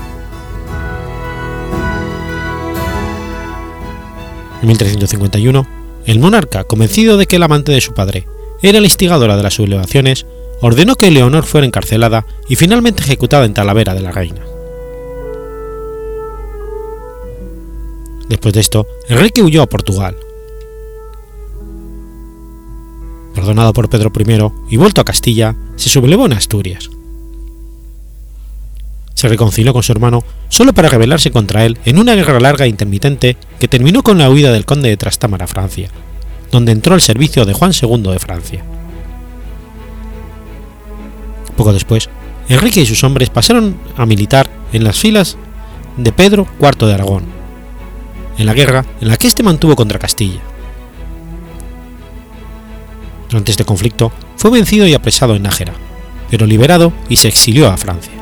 [4.61, 5.67] En 1351,
[6.05, 8.27] el monarca, convencido de que el amante de su padre
[8.63, 10.27] era la instigadora de las sublevaciones,
[10.61, 14.43] ordenó que Leonor fuera encarcelada y finalmente ejecutada en Talavera de la Reina.
[18.29, 20.17] Después de esto, Enrique huyó a Portugal.
[23.35, 26.91] Perdonado por Pedro I y vuelto a Castilla, se sublevó en Asturias.
[29.15, 32.69] Se reconcilió con su hermano solo para rebelarse contra él en una guerra larga e
[32.69, 35.91] intermitente que terminó con la huida del conde de Trastámara a Francia,
[36.51, 38.65] donde entró al servicio de Juan II de Francia.
[41.57, 42.09] Poco después,
[42.49, 45.37] Enrique y sus hombres pasaron a militar en las filas
[45.97, 47.25] de Pedro IV de Aragón,
[48.39, 50.41] en la guerra en la que éste mantuvo contra Castilla.
[53.29, 55.75] Durante este conflicto fue vencido y apresado en Nájera,
[56.31, 58.13] pero liberado y se exilió a Francia.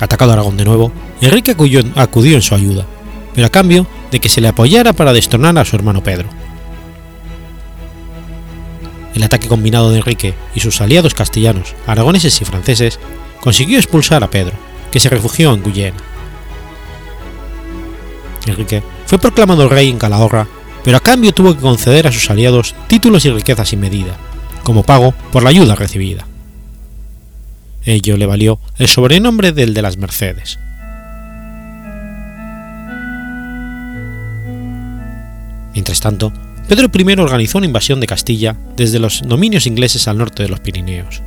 [0.00, 2.86] Atacado Aragón de nuevo, Enrique acudió, acudió en su ayuda,
[3.34, 6.28] pero a cambio de que se le apoyara para destronar a su hermano Pedro.
[9.14, 12.98] El ataque combinado de Enrique y sus aliados castellanos, aragoneses y franceses
[13.40, 14.54] consiguió expulsar a Pedro,
[14.90, 15.96] que se refugió en Guyena.
[18.46, 20.48] Enrique fue proclamado rey en Calahorra,
[20.82, 24.16] pero a cambio tuvo que conceder a sus aliados títulos y riquezas sin medida,
[24.64, 26.26] como pago por la ayuda recibida.
[27.84, 30.58] Ello le valió el sobrenombre del de las Mercedes.
[35.74, 36.32] Mientras tanto,
[36.68, 40.60] Pedro I organizó una invasión de Castilla desde los dominios ingleses al norte de los
[40.60, 41.20] Pirineos.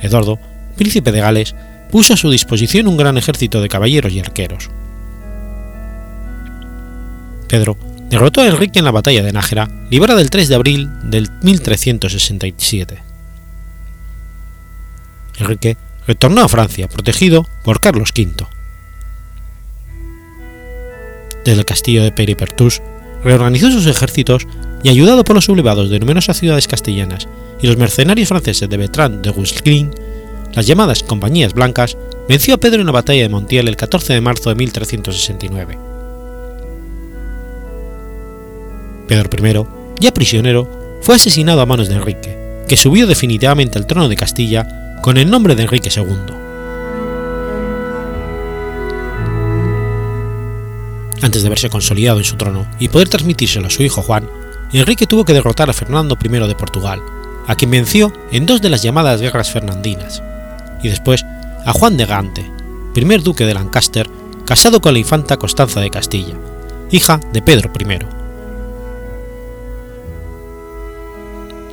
[0.00, 0.38] Eduardo,
[0.76, 1.54] príncipe de Gales,
[1.90, 4.70] puso a su disposición un gran ejército de caballeros y arqueros.
[7.48, 7.76] Pedro
[8.10, 13.02] derrotó a Enrique en la batalla de Nájera, librada el 3 de abril del 1367.
[15.38, 18.46] Enrique retornó a Francia, protegido por Carlos V.
[21.46, 22.82] Desde el castillo de Peripertus,
[23.22, 24.48] reorganizó sus ejércitos
[24.82, 27.28] y, ayudado por los sublevados de numerosas ciudades castellanas
[27.62, 29.92] y los mercenarios franceses de Bertrand de Guesclin,
[30.54, 31.96] las llamadas Compañías Blancas,
[32.28, 35.78] venció a Pedro en la batalla de Montiel el 14 de marzo de 1369.
[39.06, 39.66] Pedro I,
[40.00, 44.98] ya prisionero, fue asesinado a manos de Enrique, que subió definitivamente al trono de Castilla
[45.00, 46.45] con el nombre de Enrique II.
[51.22, 54.28] Antes de verse consolidado en su trono y poder transmitírselo a su hijo Juan,
[54.72, 57.00] Enrique tuvo que derrotar a Fernando I de Portugal,
[57.46, 60.22] a quien venció en dos de las llamadas guerras fernandinas,
[60.82, 61.24] y después
[61.64, 62.50] a Juan de Gante,
[62.92, 64.10] primer duque de Lancaster,
[64.44, 66.34] casado con la infanta Constanza de Castilla,
[66.90, 67.98] hija de Pedro I.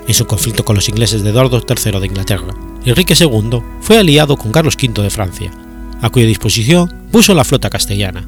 [0.07, 2.53] En su conflicto con los ingleses de Eduardo III de Inglaterra,
[2.85, 5.51] Enrique II fue aliado con Carlos V de Francia,
[6.01, 8.27] a cuya disposición puso la flota castellana,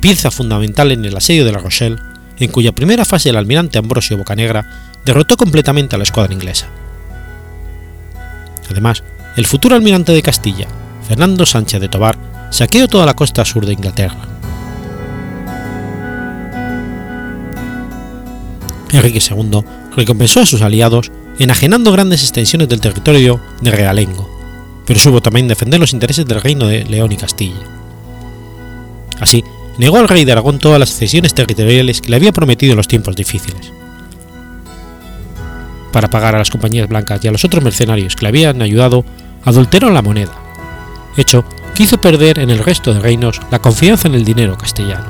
[0.00, 1.98] pieza fundamental en el asedio de La Rochelle,
[2.38, 4.66] en cuya primera fase el almirante Ambrosio Bocanegra
[5.04, 6.66] derrotó completamente a la escuadra inglesa.
[8.70, 9.02] Además,
[9.36, 10.66] el futuro almirante de Castilla,
[11.06, 12.16] Fernando Sánchez de Tobar,
[12.50, 14.16] saqueó toda la costa sur de Inglaterra.
[18.92, 19.64] Enrique II
[19.96, 24.28] recompensó a sus aliados enajenando grandes extensiones del territorio de Realengo,
[24.86, 27.60] pero supo también defender los intereses del reino de León y Castilla.
[29.20, 29.44] Así,
[29.78, 32.88] negó al rey de Aragón todas las cesiones territoriales que le había prometido en los
[32.88, 33.72] tiempos difíciles.
[35.92, 39.04] Para pagar a las compañías blancas y a los otros mercenarios que le habían ayudado,
[39.44, 40.32] adulteró la moneda,
[41.16, 41.44] hecho
[41.74, 45.06] que hizo perder en el resto de reinos la confianza en el dinero castellano.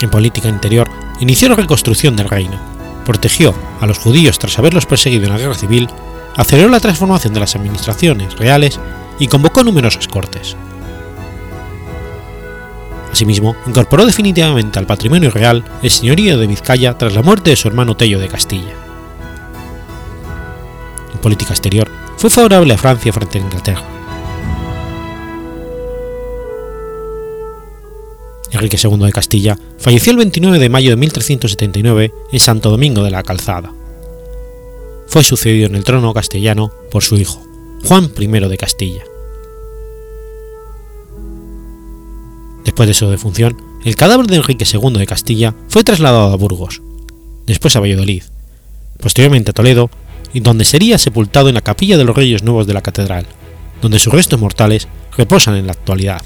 [0.00, 0.88] En política interior,
[1.20, 2.58] inició la reconstrucción del reino,
[3.04, 5.88] protegió a los judíos tras haberlos perseguido en la guerra civil,
[6.36, 8.80] aceleró la transformación de las administraciones reales
[9.18, 10.56] y convocó numerosas cortes.
[13.20, 17.68] Asimismo, incorporó definitivamente al patrimonio real el señorío de Vizcaya tras la muerte de su
[17.68, 18.72] hermano Tello de Castilla.
[21.12, 23.84] En política exterior, fue favorable a Francia frente a Inglaterra.
[28.52, 33.10] Enrique II de Castilla falleció el 29 de mayo de 1379 en Santo Domingo de
[33.10, 33.70] la Calzada.
[35.08, 37.46] Fue sucedido en el trono castellano por su hijo,
[37.84, 39.04] Juan I de Castilla.
[42.70, 46.80] Después de su defunción, el cadáver de Enrique II de Castilla fue trasladado a Burgos,
[47.44, 48.22] después a Valladolid,
[49.00, 49.90] posteriormente a Toledo,
[50.32, 53.26] y donde sería sepultado en la capilla de los Reyes Nuevos de la Catedral,
[53.82, 56.22] donde sus restos mortales reposan en la actualidad.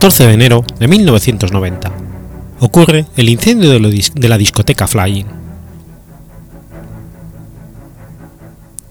[0.00, 1.92] 14 de enero de 1990.
[2.60, 5.26] Ocurre el incendio de la discoteca Flying.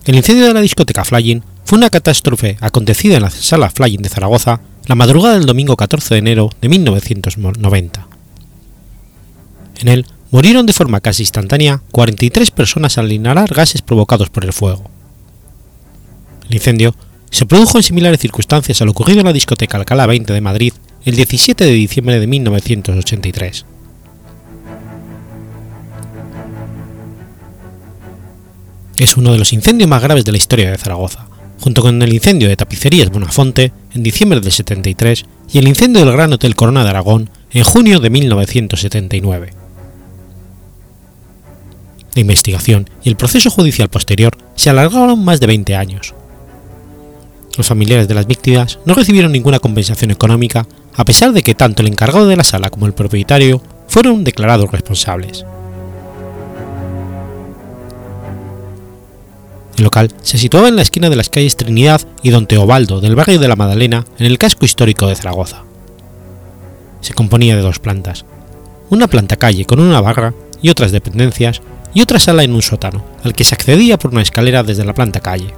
[0.06, 4.10] El incendio de la discoteca Flying fue una catástrofe acontecida en la sala Flying de
[4.10, 8.08] Zaragoza la madrugada del domingo 14 de enero de 1990.
[9.80, 14.54] En él murieron de forma casi instantánea 43 personas al inhalar gases provocados por el
[14.54, 14.84] fuego.
[16.48, 16.94] El incendio
[17.32, 20.74] se produjo en similares circunstancias al ocurrido en la discoteca Alcalá 20 de Madrid
[21.06, 23.66] el 17 de diciembre de 1983.
[28.98, 31.28] Es uno de los incendios más graves de la historia de Zaragoza,
[31.62, 36.14] junto con el incendio de Tapicerías Bonafonte en diciembre del 73 y el incendio del
[36.14, 39.54] Gran Hotel Corona de Aragón en junio de 1979.
[42.16, 46.14] La investigación y el proceso judicial posterior se alargaron más de 20 años.
[47.60, 51.82] Los familiares de las víctimas no recibieron ninguna compensación económica a pesar de que tanto
[51.82, 55.44] el encargado de la sala como el propietario fueron declarados responsables.
[59.76, 63.18] El local se situaba en la esquina de las calles Trinidad y Don Teobaldo del
[63.18, 65.64] barrio de la Madalena en el casco histórico de Zaragoza.
[67.02, 68.24] Se componía de dos plantas,
[68.90, 71.62] una planta calle con una barra y otras dependencias
[71.94, 74.94] y otra sala en un sótano, al que se accedía por una escalera desde la
[74.94, 75.54] planta calle.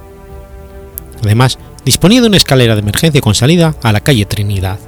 [1.22, 4.78] Además, disponía de una escalera de emergencia con salida a la calle Trinidad.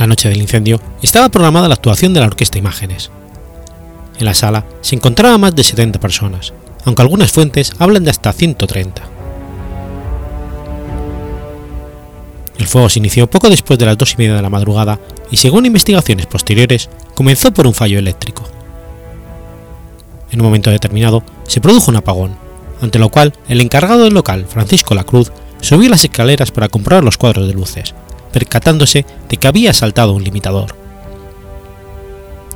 [0.00, 3.10] la noche del incendio, estaba programada la actuación de la Orquesta Imágenes.
[4.18, 6.54] En la sala se encontraban más de 70 personas,
[6.86, 9.02] aunque algunas fuentes hablan de hasta 130.
[12.58, 14.98] El fuego se inició poco después de las dos y media de la madrugada
[15.30, 18.44] y según investigaciones posteriores comenzó por un fallo eléctrico.
[20.30, 22.36] En un momento determinado se produjo un apagón,
[22.80, 27.16] ante lo cual el encargado del local, Francisco Lacruz, subió las escaleras para comprar los
[27.16, 27.94] cuadros de luces,
[28.32, 30.74] percatándose de que había saltado un limitador.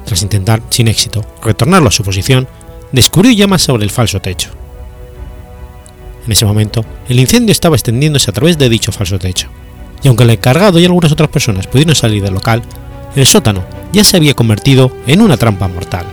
[0.04, 2.46] Tras intentar, sin éxito, retornarlo a su posición,
[2.92, 4.50] descubrió llamas sobre el falso techo.
[6.26, 9.48] En ese momento, el incendio estaba extendiéndose a través de dicho falso techo,
[10.02, 12.62] y aunque el encargado y algunas otras personas pudieron salir del local,
[13.16, 16.06] el sótano ya se había convertido en una trampa mortal.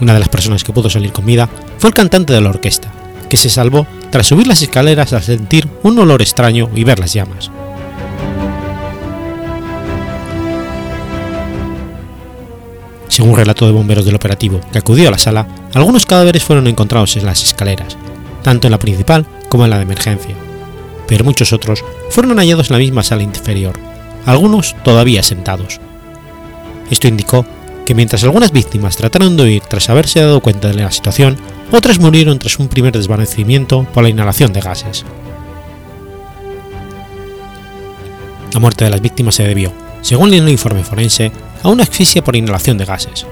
[0.00, 2.92] Una de las personas que pudo salir con vida fue el cantante de la orquesta,
[3.28, 7.12] que se salvó tras subir las escaleras al sentir un olor extraño y ver las
[7.12, 7.50] llamas.
[13.08, 17.16] Según relato de bomberos del operativo que acudió a la sala, algunos cadáveres fueron encontrados
[17.16, 17.96] en las escaleras,
[18.42, 20.34] tanto en la principal como en la de emergencia,
[21.08, 23.78] pero muchos otros fueron hallados en la misma sala inferior,
[24.26, 25.80] algunos todavía sentados.
[26.90, 27.46] Esto indicó
[27.86, 31.36] que mientras algunas víctimas trataron de huir tras haberse dado cuenta de la situación,
[31.70, 35.04] otras murieron tras un primer desvanecimiento por la inhalación de gases.
[38.52, 39.72] La muerte de las víctimas se debió,
[40.02, 41.30] según el informe forense,
[41.62, 43.24] a una asfixia por inhalación de gases,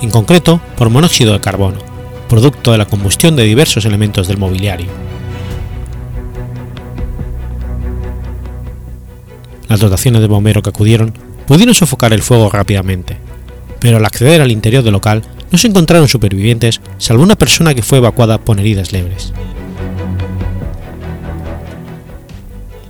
[0.00, 1.78] en concreto por monóxido de carbono,
[2.28, 4.88] producto de la combustión de diversos elementos del mobiliario.
[9.68, 11.12] Las dotaciones de bombero que acudieron
[11.48, 13.25] pudieron sofocar el fuego rápidamente,
[13.86, 15.22] pero al acceder al interior del local
[15.52, 19.32] no se encontraron supervivientes salvo una persona que fue evacuada por heridas leves.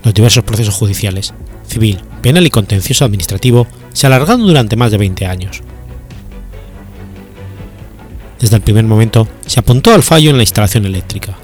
[0.03, 1.34] Los diversos procesos judiciales,
[1.68, 5.61] civil, penal y contencioso administrativo se alargaron durante más de 20 años.
[8.40, 11.36] Desde el primer momento se apuntó al fallo en la instalación eléctrica.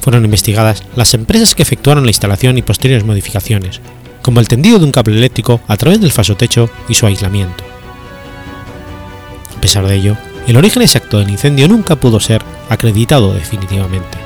[0.00, 3.80] Fueron investigadas las empresas que efectuaron la instalación y posteriores modificaciones,
[4.22, 7.64] como el tendido de un cable eléctrico a través del falso techo y su aislamiento.
[9.56, 10.16] A pesar de ello,
[10.46, 14.18] el origen exacto del incendio nunca pudo ser acreditado definitivamente.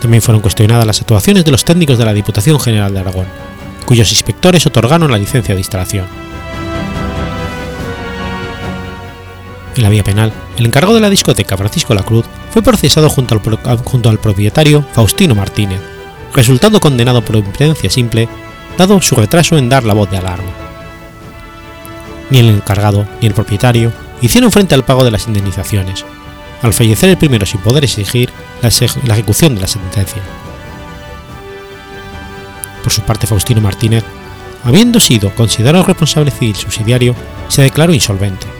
[0.00, 3.26] También fueron cuestionadas las actuaciones de los técnicos de la Diputación General de Aragón,
[3.84, 6.27] cuyos inspectores otorgaron la licencia de instalación.
[9.78, 13.36] En la vía penal, el encargado de la discoteca Francisco La Cruz fue procesado junto
[14.10, 15.80] al, propietario Faustino Martínez,
[16.34, 18.28] resultando condenado por imprudencia simple,
[18.76, 20.50] dado su retraso en dar la voz de alarma.
[22.28, 26.04] Ni el encargado ni el propietario hicieron frente al pago de las indemnizaciones,
[26.60, 28.30] al fallecer el primero sin poder exigir
[28.62, 28.70] la,
[29.06, 30.22] la ejecución de la sentencia.
[32.82, 34.02] Por su parte, Faustino Martínez,
[34.64, 37.14] habiendo sido considerado responsable civil subsidiario,
[37.46, 38.57] se declaró insolvente.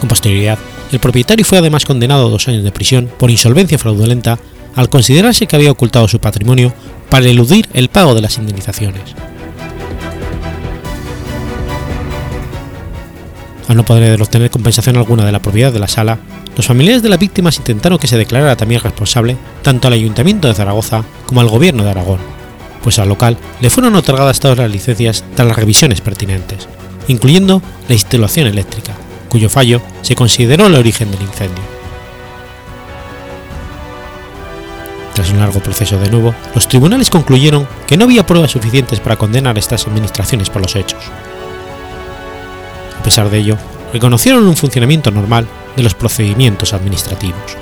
[0.00, 0.58] Con posterioridad,
[0.92, 4.38] el propietario fue además condenado a dos años de prisión por insolvencia fraudulenta
[4.74, 6.72] al considerarse que había ocultado su patrimonio
[7.10, 9.02] para eludir el pago de las indemnizaciones.
[13.68, 16.18] Al no poder obtener compensación alguna de la propiedad de la sala,
[16.56, 20.54] los familiares de las víctimas intentaron que se declarara también responsable tanto al Ayuntamiento de
[20.54, 22.18] Zaragoza como al Gobierno de Aragón,
[22.82, 26.68] pues al local le fueron otorgadas todas las licencias tras las revisiones pertinentes,
[27.06, 28.94] incluyendo la instalación eléctrica,
[29.30, 31.64] cuyo fallo se consideró el origen del incendio.
[35.14, 39.16] Tras un largo proceso de nuevo, los tribunales concluyeron que no había pruebas suficientes para
[39.16, 41.02] condenar a estas administraciones por los hechos.
[42.98, 43.56] A pesar de ello,
[43.92, 47.56] reconocieron un funcionamiento normal de los procedimientos administrativos.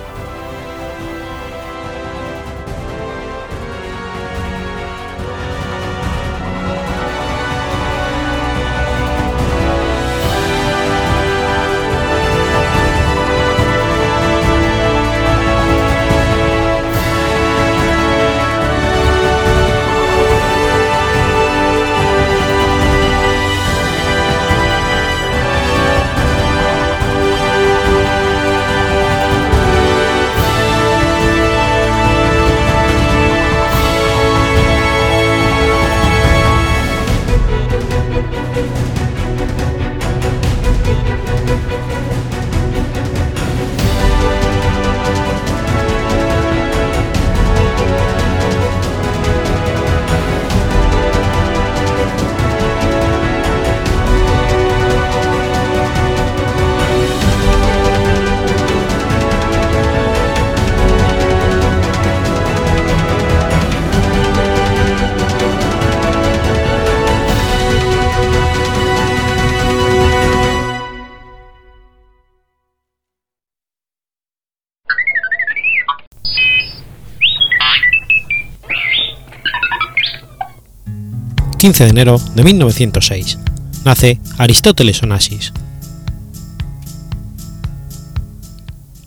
[81.59, 83.39] 15 de enero de 1906.
[83.85, 85.53] Nace Aristóteles Onassis.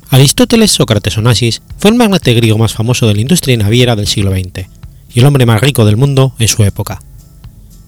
[0.09, 4.31] Aristóteles Sócrates Onassis fue el magnate griego más famoso de la industria naviera del siglo
[4.31, 4.67] XX
[5.13, 7.01] y el hombre más rico del mundo en su época.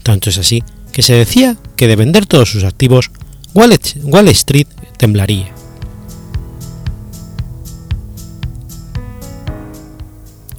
[0.02, 3.12] Tanto es así que se decía que de vender todos sus activos,
[3.54, 5.54] Wall Street temblaría.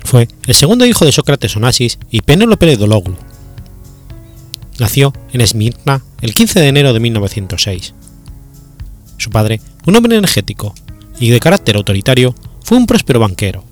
[0.05, 3.17] Fue el segundo hijo de Sócrates Onassis y Penélope Dologlu.
[4.79, 7.95] Nació en Esmirna el 15 de enero de 1906.
[9.17, 10.75] Su padre, un hombre energético
[11.21, 13.65] y de carácter autoritario, fue un próspero banquero,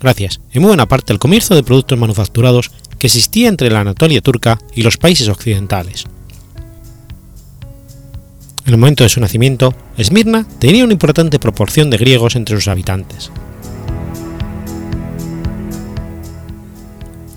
[0.00, 4.20] gracias en muy buena parte al comercio de productos manufacturados que existía entre la Anatolia
[4.20, 6.04] turca y los países occidentales.
[8.64, 12.68] En el momento de su nacimiento, Esmirna tenía una importante proporción de griegos entre sus
[12.68, 13.30] habitantes.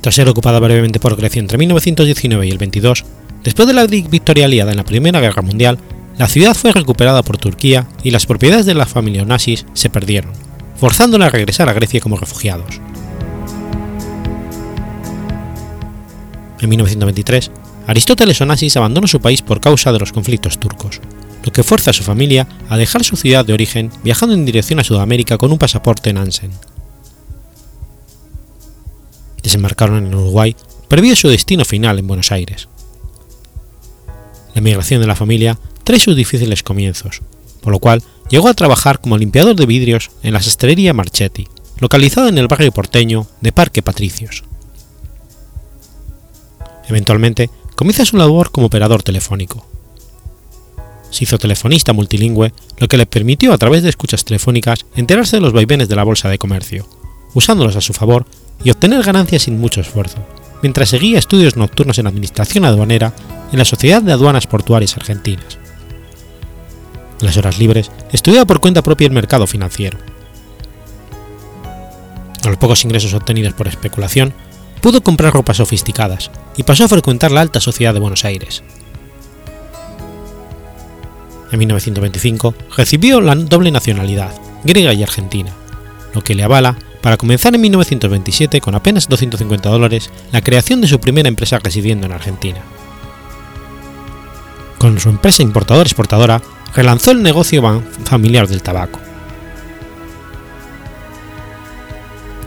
[0.05, 3.05] Tras ser ocupada brevemente por Grecia entre 1919 y el 22,
[3.43, 5.79] después de la victoria aliada en la Primera Guerra Mundial,
[6.19, 10.31] la ciudad fue recuperada por Turquía y las propiedades de la familia Onassis se perdieron,
[10.75, 12.79] forzándola a regresar a Grecia como refugiados.
[16.61, 17.49] En 1923,
[17.87, 21.01] Aristóteles Onassis abandonó su país por causa de los conflictos turcos,
[21.43, 24.79] lo que fuerza a su familia a dejar su ciudad de origen viajando en dirección
[24.79, 26.51] a Sudamérica con un pasaporte Nansen
[29.45, 30.55] desembarcaron en Uruguay,
[30.87, 32.67] previo su destino final en Buenos Aires.
[34.53, 37.21] La emigración de la familia trae sus difíciles comienzos,
[37.61, 41.47] por lo cual llegó a trabajar como limpiador de vidrios en la sastrería Marchetti,
[41.79, 44.43] localizada en el barrio porteño de Parque Patricios.
[46.87, 49.65] Eventualmente, comienza su labor como operador telefónico.
[51.11, 55.41] Se hizo telefonista multilingüe, lo que le permitió a través de escuchas telefónicas enterarse de
[55.41, 56.87] los vaivenes de la bolsa de comercio,
[57.33, 58.25] usándolos a su favor
[58.63, 60.25] y obtener ganancias sin mucho esfuerzo,
[60.61, 63.13] mientras seguía estudios nocturnos en administración aduanera
[63.51, 65.57] en la Sociedad de Aduanas Portuarias Argentinas.
[67.19, 69.97] En las horas libres estudiaba por cuenta propia el mercado financiero.
[72.43, 74.33] A los pocos ingresos obtenidos por especulación,
[74.81, 78.63] pudo comprar ropas sofisticadas y pasó a frecuentar la alta sociedad de Buenos Aires.
[81.51, 84.31] En 1925 recibió la doble nacionalidad,
[84.63, 85.51] griega y argentina,
[86.13, 90.87] lo que le avala para comenzar en 1927 con apenas 250 dólares la creación de
[90.87, 92.57] su primera empresa residiendo en Argentina.
[94.79, 96.41] Con su empresa importadora-exportadora
[96.73, 98.99] relanzó el negocio familiar del tabaco.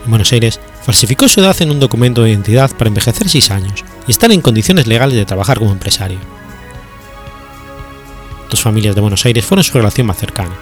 [0.03, 3.85] En Buenos Aires falsificó su edad en un documento de identidad para envejecer 6 años
[4.07, 6.19] y estar en condiciones legales de trabajar como empresario.
[8.49, 10.55] Dos familias de Buenos Aires fueron su relación más cercana,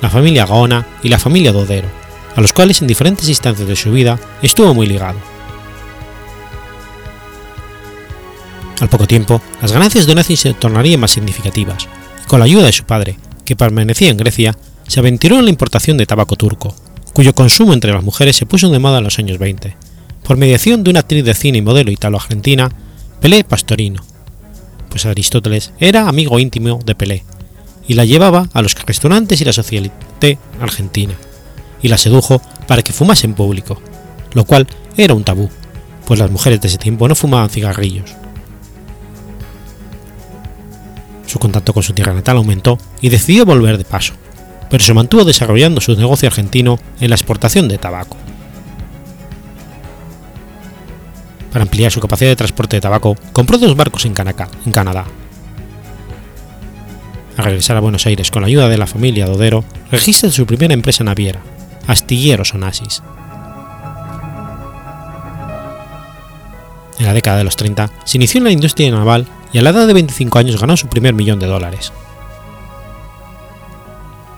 [0.00, 2.01] la familia Gaona y la familia Dodero,
[2.34, 5.18] a los cuales en diferentes instancias de su vida estuvo muy ligado.
[8.80, 11.86] Al poco tiempo, las ganancias de Onassis se tornarían más significativas,
[12.24, 14.56] y con la ayuda de su padre, que permanecía en Grecia,
[14.88, 16.74] se aventuró en la importación de tabaco turco,
[17.12, 19.76] cuyo consumo entre las mujeres se puso de moda en los años 20,
[20.24, 22.70] por mediación de una actriz de cine y modelo italo-argentina,
[23.20, 24.02] Pelé Pastorino,
[24.88, 27.24] pues Aristóteles era amigo íntimo de Pelé,
[27.86, 31.14] y la llevaba a los restaurantes y la socialité argentina
[31.82, 33.80] y la sedujo para que fumase en público,
[34.32, 34.66] lo cual
[34.96, 35.50] era un tabú,
[36.06, 38.14] pues las mujeres de ese tiempo no fumaban cigarrillos.
[41.26, 44.14] Su contacto con su tierra natal aumentó y decidió volver de paso,
[44.70, 48.16] pero se mantuvo desarrollando su negocio argentino en la exportación de tabaco.
[51.52, 54.14] Para ampliar su capacidad de transporte de tabaco, compró dos barcos en,
[54.66, 55.04] en Canadá.
[57.36, 60.74] Al regresar a Buenos Aires con la ayuda de la familia Dodero, registra su primera
[60.74, 61.40] empresa naviera,
[61.86, 63.02] astilleros Onassis.
[66.98, 69.70] En la década de los 30 se inició en la industria naval y a la
[69.70, 71.92] edad de 25 años ganó su primer millón de dólares.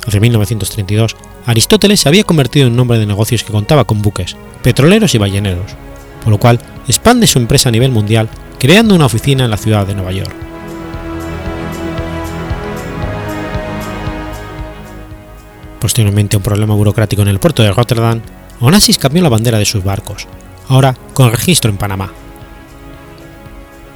[0.06, 1.16] Hacia 1932,
[1.46, 5.18] Aristóteles se había convertido en un hombre de negocios que contaba con buques, petroleros y
[5.18, 5.72] balleneros,
[6.22, 8.28] por lo cual expande su empresa a nivel mundial
[8.58, 10.34] creando una oficina en la ciudad de Nueva York.
[15.84, 18.22] Posteriormente un problema burocrático en el puerto de Rotterdam,
[18.58, 20.26] Onassis cambió la bandera de sus barcos,
[20.66, 22.10] ahora con registro en Panamá.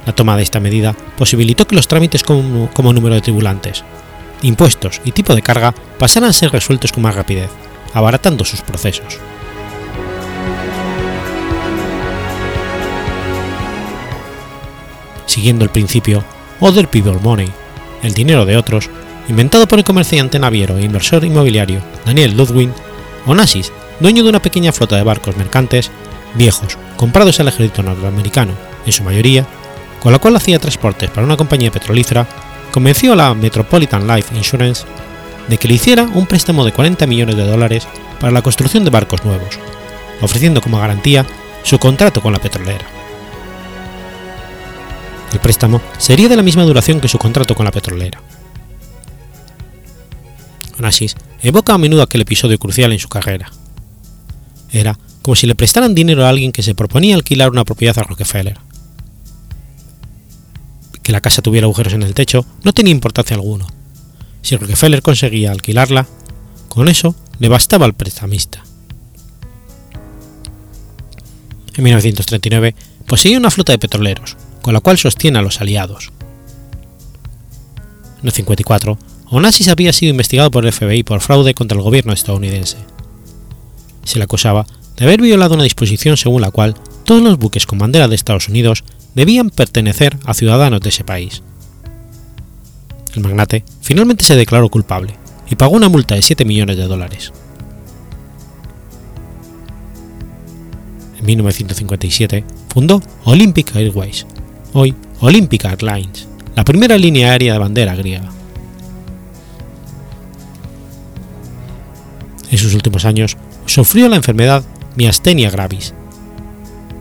[0.05, 3.83] La toma de esta medida posibilitó que los trámites como, número de tribulantes,
[4.43, 7.49] impuestos y tipo de carga pasaran a ser resueltos con más rapidez,
[7.95, 9.17] abaratando sus procesos.
[15.25, 16.23] Siguiendo el principio
[16.59, 17.51] Other People Money,
[18.03, 18.91] el dinero de otros,
[19.29, 22.69] inventado por el comerciante naviero e inversor inmobiliario Daniel Ludwig,
[23.27, 25.91] Onassis, dueño de una pequeña flota de barcos mercantes,
[26.33, 28.53] viejos, comprados al ejército norteamericano,
[28.85, 29.45] en su mayoría,
[29.99, 32.27] con la cual hacía transportes para una compañía petrolífera,
[32.71, 34.85] convenció a la Metropolitan Life Insurance
[35.47, 37.87] de que le hiciera un préstamo de 40 millones de dólares
[38.19, 39.59] para la construcción de barcos nuevos,
[40.21, 41.25] ofreciendo como garantía
[41.63, 42.85] su contrato con la petrolera.
[45.33, 48.19] El préstamo sería de la misma duración que su contrato con la petrolera.
[50.79, 53.51] Onassis evoca a menudo aquel episodio crucial en su carrera.
[54.71, 58.03] Era como si le prestaran dinero a alguien que se proponía alquilar una propiedad a
[58.03, 58.57] Rockefeller.
[61.03, 63.67] Que la casa tuviera agujeros en el techo no tenía importancia alguna.
[64.41, 66.07] Si Rockefeller conseguía alquilarla,
[66.69, 68.63] con eso le bastaba al prestamista.
[71.75, 72.75] En 1939
[73.07, 76.11] poseía una flota de petroleros, con la cual sostiene a los aliados.
[78.21, 78.97] En el 54,
[79.31, 82.77] Onassis había sido investigado por el FBI por fraude contra el gobierno estadounidense.
[84.03, 84.65] Se le acusaba
[84.97, 88.49] de haber violado una disposición según la cual todos los buques con bandera de Estados
[88.49, 91.43] Unidos debían pertenecer a ciudadanos de ese país.
[93.13, 95.15] El magnate finalmente se declaró culpable
[95.49, 97.31] y pagó una multa de 7 millones de dólares.
[101.19, 104.25] En 1957 fundó Olympic Airways,
[104.73, 108.38] hoy Olympic Airlines, la primera línea aérea de bandera griega.
[112.51, 114.63] En sus últimos años sufrió la enfermedad
[114.95, 115.93] miastenia gravis.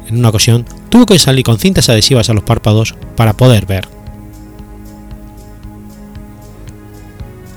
[0.08, 3.88] En una ocasión tuvo que salir con cintas adhesivas a los párpados para poder ver.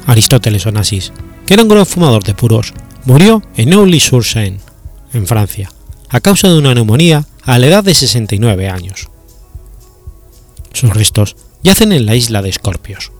[0.07, 1.13] Aristóteles Onassis,
[1.45, 2.73] que era un gran fumador de puros,
[3.05, 4.59] murió en Neuilly-sur-Seine,
[5.13, 5.71] en Francia,
[6.09, 9.09] a causa de una neumonía a la edad de 69 años.
[10.73, 13.11] Sus restos yacen en la isla de Escorpios.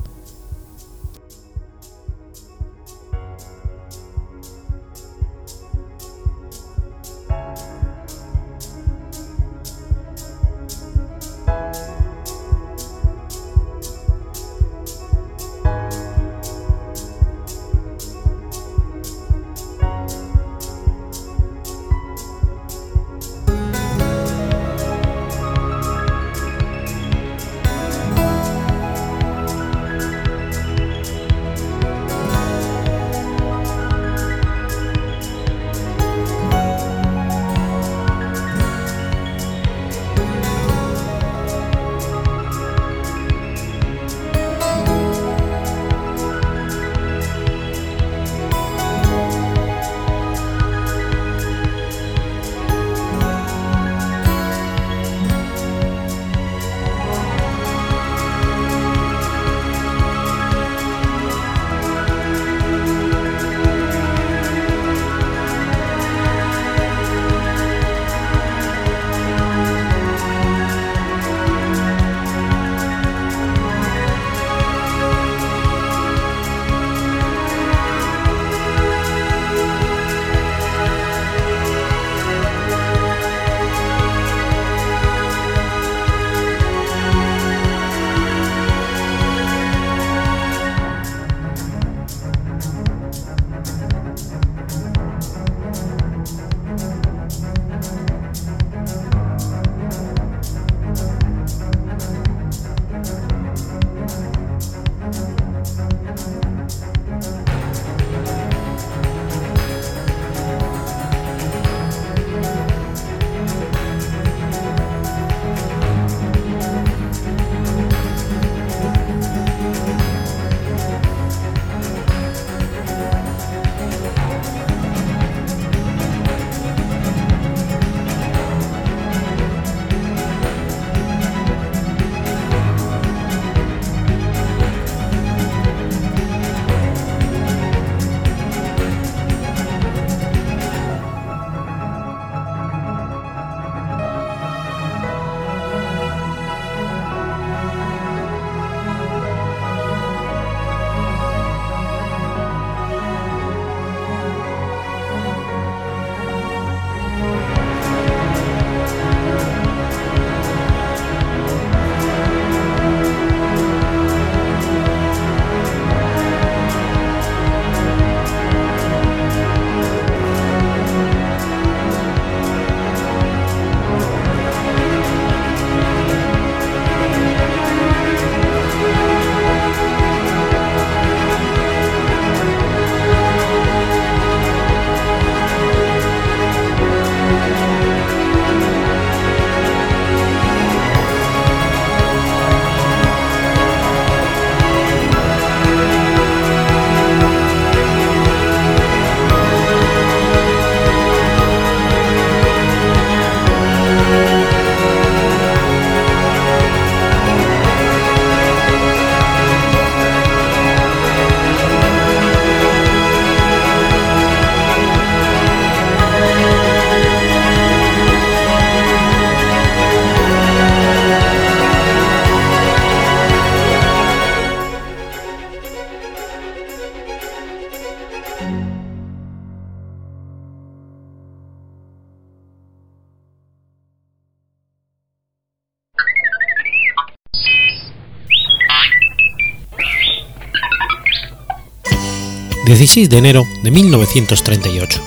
[242.72, 245.02] 16 de enero de 1938.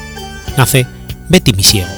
[0.58, 0.86] Nace
[1.30, 1.88] Betty Misiego.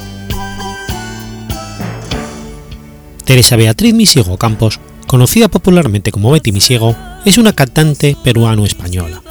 [3.24, 6.94] Teresa Beatriz Misiego Campos, conocida popularmente como Betty Misiego,
[7.24, 9.22] es una cantante peruano-española.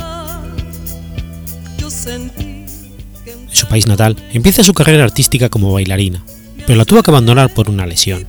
[3.30, 6.26] En su país natal empieza su carrera artística como bailarina,
[6.68, 8.28] pero la tuvo que abandonar por una lesión.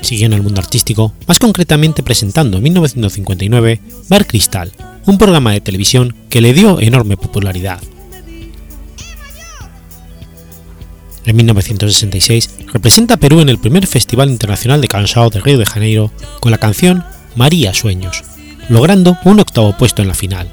[0.00, 4.70] Siguió en el mundo artístico, más concretamente presentando en 1959 Bar Cristal,
[5.08, 7.80] un programa de televisión que le dio enorme popularidad.
[11.24, 15.64] En 1966 representa a Perú en el primer Festival Internacional de Cansao de Río de
[15.64, 17.04] Janeiro con la canción
[17.36, 18.22] María Sueños,
[18.68, 20.50] logrando un octavo puesto en la final.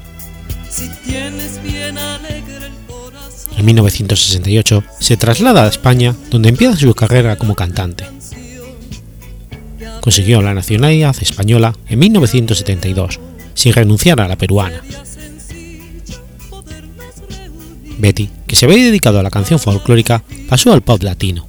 [3.58, 8.06] En 1968 se traslada a España donde empieza su carrera como cantante.
[10.00, 13.20] Consiguió la nacionalidad española en 1972,
[13.56, 14.80] sin renunciar a la peruana.
[17.98, 21.48] Betty, que se había dedicado a la canción folclórica, pasó al pop latino.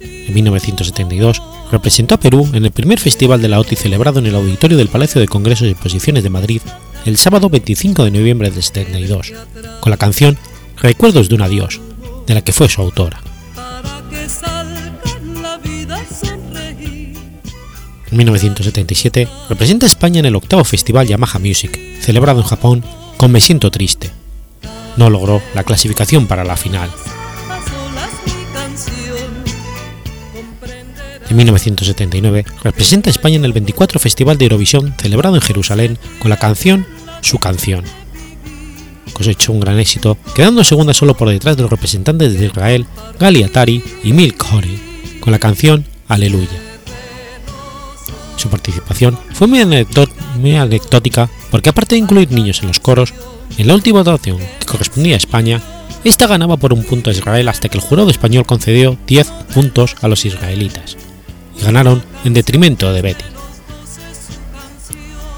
[0.00, 4.34] En 1972 representó a Perú en el primer festival de la OTI celebrado en el
[4.34, 6.60] auditorio del Palacio de Congresos y Exposiciones de Madrid
[7.04, 9.32] el sábado 25 de noviembre del 72,
[9.80, 10.36] con la canción
[10.76, 11.80] Recuerdos de un adiós,
[12.26, 13.20] de la que fue su autora.
[18.10, 22.84] En 1977 representa a España en el octavo festival Yamaha Music, celebrado en Japón,
[23.18, 24.10] con Me siento triste.
[24.96, 26.90] No logró la clasificación para la final.
[31.28, 36.30] En 1979 representa a España en el 24 Festival de Eurovisión celebrado en Jerusalén con
[36.30, 36.86] la canción
[37.20, 37.84] Su canción.
[39.12, 42.86] Cosechó un gran éxito, quedando segunda solo por detrás de los representantes de Israel,
[43.18, 44.80] Gali Atari y Milk Hori,
[45.20, 46.67] con la canción Aleluya.
[48.38, 53.12] Su participación fue muy, anecdótica porque aparte de incluir niños en los coros,
[53.58, 55.60] en la última votación que correspondía a España,
[56.04, 59.96] esta ganaba por un punto a Israel hasta que el jurado español concedió 10 puntos
[60.00, 60.96] a los israelitas
[61.62, 63.24] ganaron en detrimento de Betty.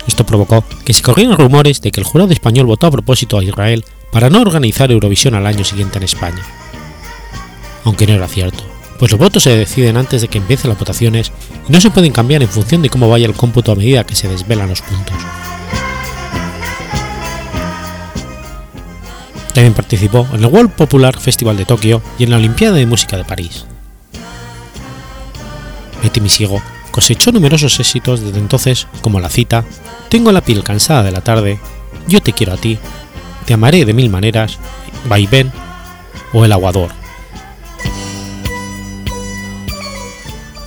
[0.07, 3.45] Esto provocó que se corrieran rumores de que el jurado español votó a propósito a
[3.45, 6.43] Israel para no organizar Eurovisión al año siguiente en España.
[7.85, 8.65] Aunque no era cierto,
[9.01, 11.33] pues los votos se deciden antes de que empiecen las votaciones
[11.67, 14.15] y no se pueden cambiar en función de cómo vaya el cómputo a medida que
[14.15, 15.17] se desvelan los puntos.
[19.55, 23.17] También participó en el World Popular Festival de Tokio y en la Olimpiada de Música
[23.17, 23.65] de París.
[26.03, 29.65] Betty Misiego cosechó numerosos éxitos desde entonces como la cita
[30.11, 31.59] Tengo la piel cansada de la tarde,
[32.07, 32.79] Yo te quiero a ti,
[33.47, 34.59] Te amaré de mil maneras,
[35.09, 35.51] Vaivén
[36.35, 37.00] o El aguador.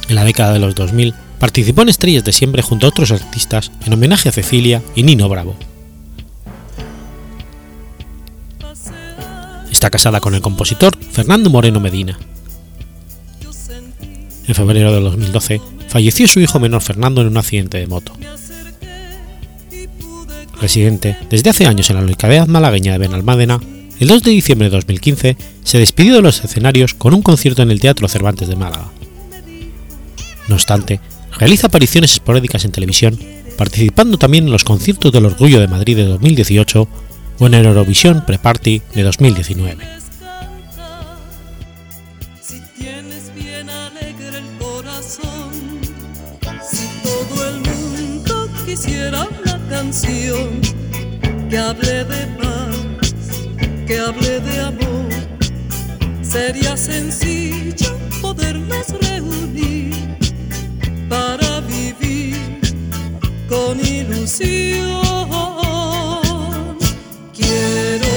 [0.08, 3.72] En la década de los 2000 participó en Estrellas de Siempre junto a otros artistas
[3.86, 5.56] en homenaje a Cecilia y Nino Bravo.
[9.72, 12.18] Está casada con el compositor Fernando Moreno Medina
[14.48, 18.14] en febrero de 2012, falleció su hijo menor Fernando en un accidente de moto.
[20.60, 23.60] Residente desde hace años en la localidad malagueña de Benalmádena,
[24.00, 27.72] el 2 de diciembre de 2015 se despidió de los escenarios con un concierto en
[27.72, 28.90] el Teatro Cervantes de Málaga.
[30.48, 31.00] No obstante,
[31.38, 33.20] realiza apariciones esporádicas en televisión,
[33.58, 36.88] participando también en los conciertos del Orgullo de Madrid de 2018
[37.40, 40.04] o en el Eurovisión Pre-Party de 2019.
[51.54, 53.14] que hable de paz,
[53.86, 55.10] que hable de amor.
[56.24, 57.83] Sería sencillo
[61.14, 62.60] para vivir
[63.48, 64.90] con ilusión.
[67.38, 68.14] Quiero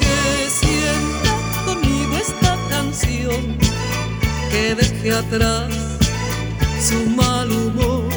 [0.00, 0.18] que
[0.60, 1.32] sienta
[1.66, 3.40] conmigo esta canción
[4.50, 5.72] que deje atrás
[6.88, 8.08] su mal humor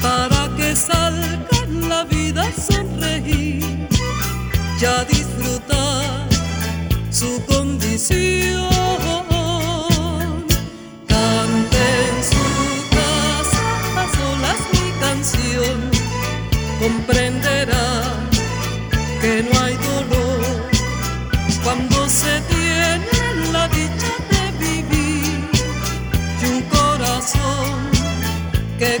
[0.00, 1.60] para que salga
[1.92, 3.88] la vida sonreír,
[4.80, 6.26] ya disfrutar
[7.10, 9.29] su condición.
[17.00, 18.02] Comprenderá
[19.20, 20.70] que no hay dolor
[21.64, 25.48] cuando se tiene la dicha de vivir
[26.42, 27.90] y un corazón
[28.78, 29.00] que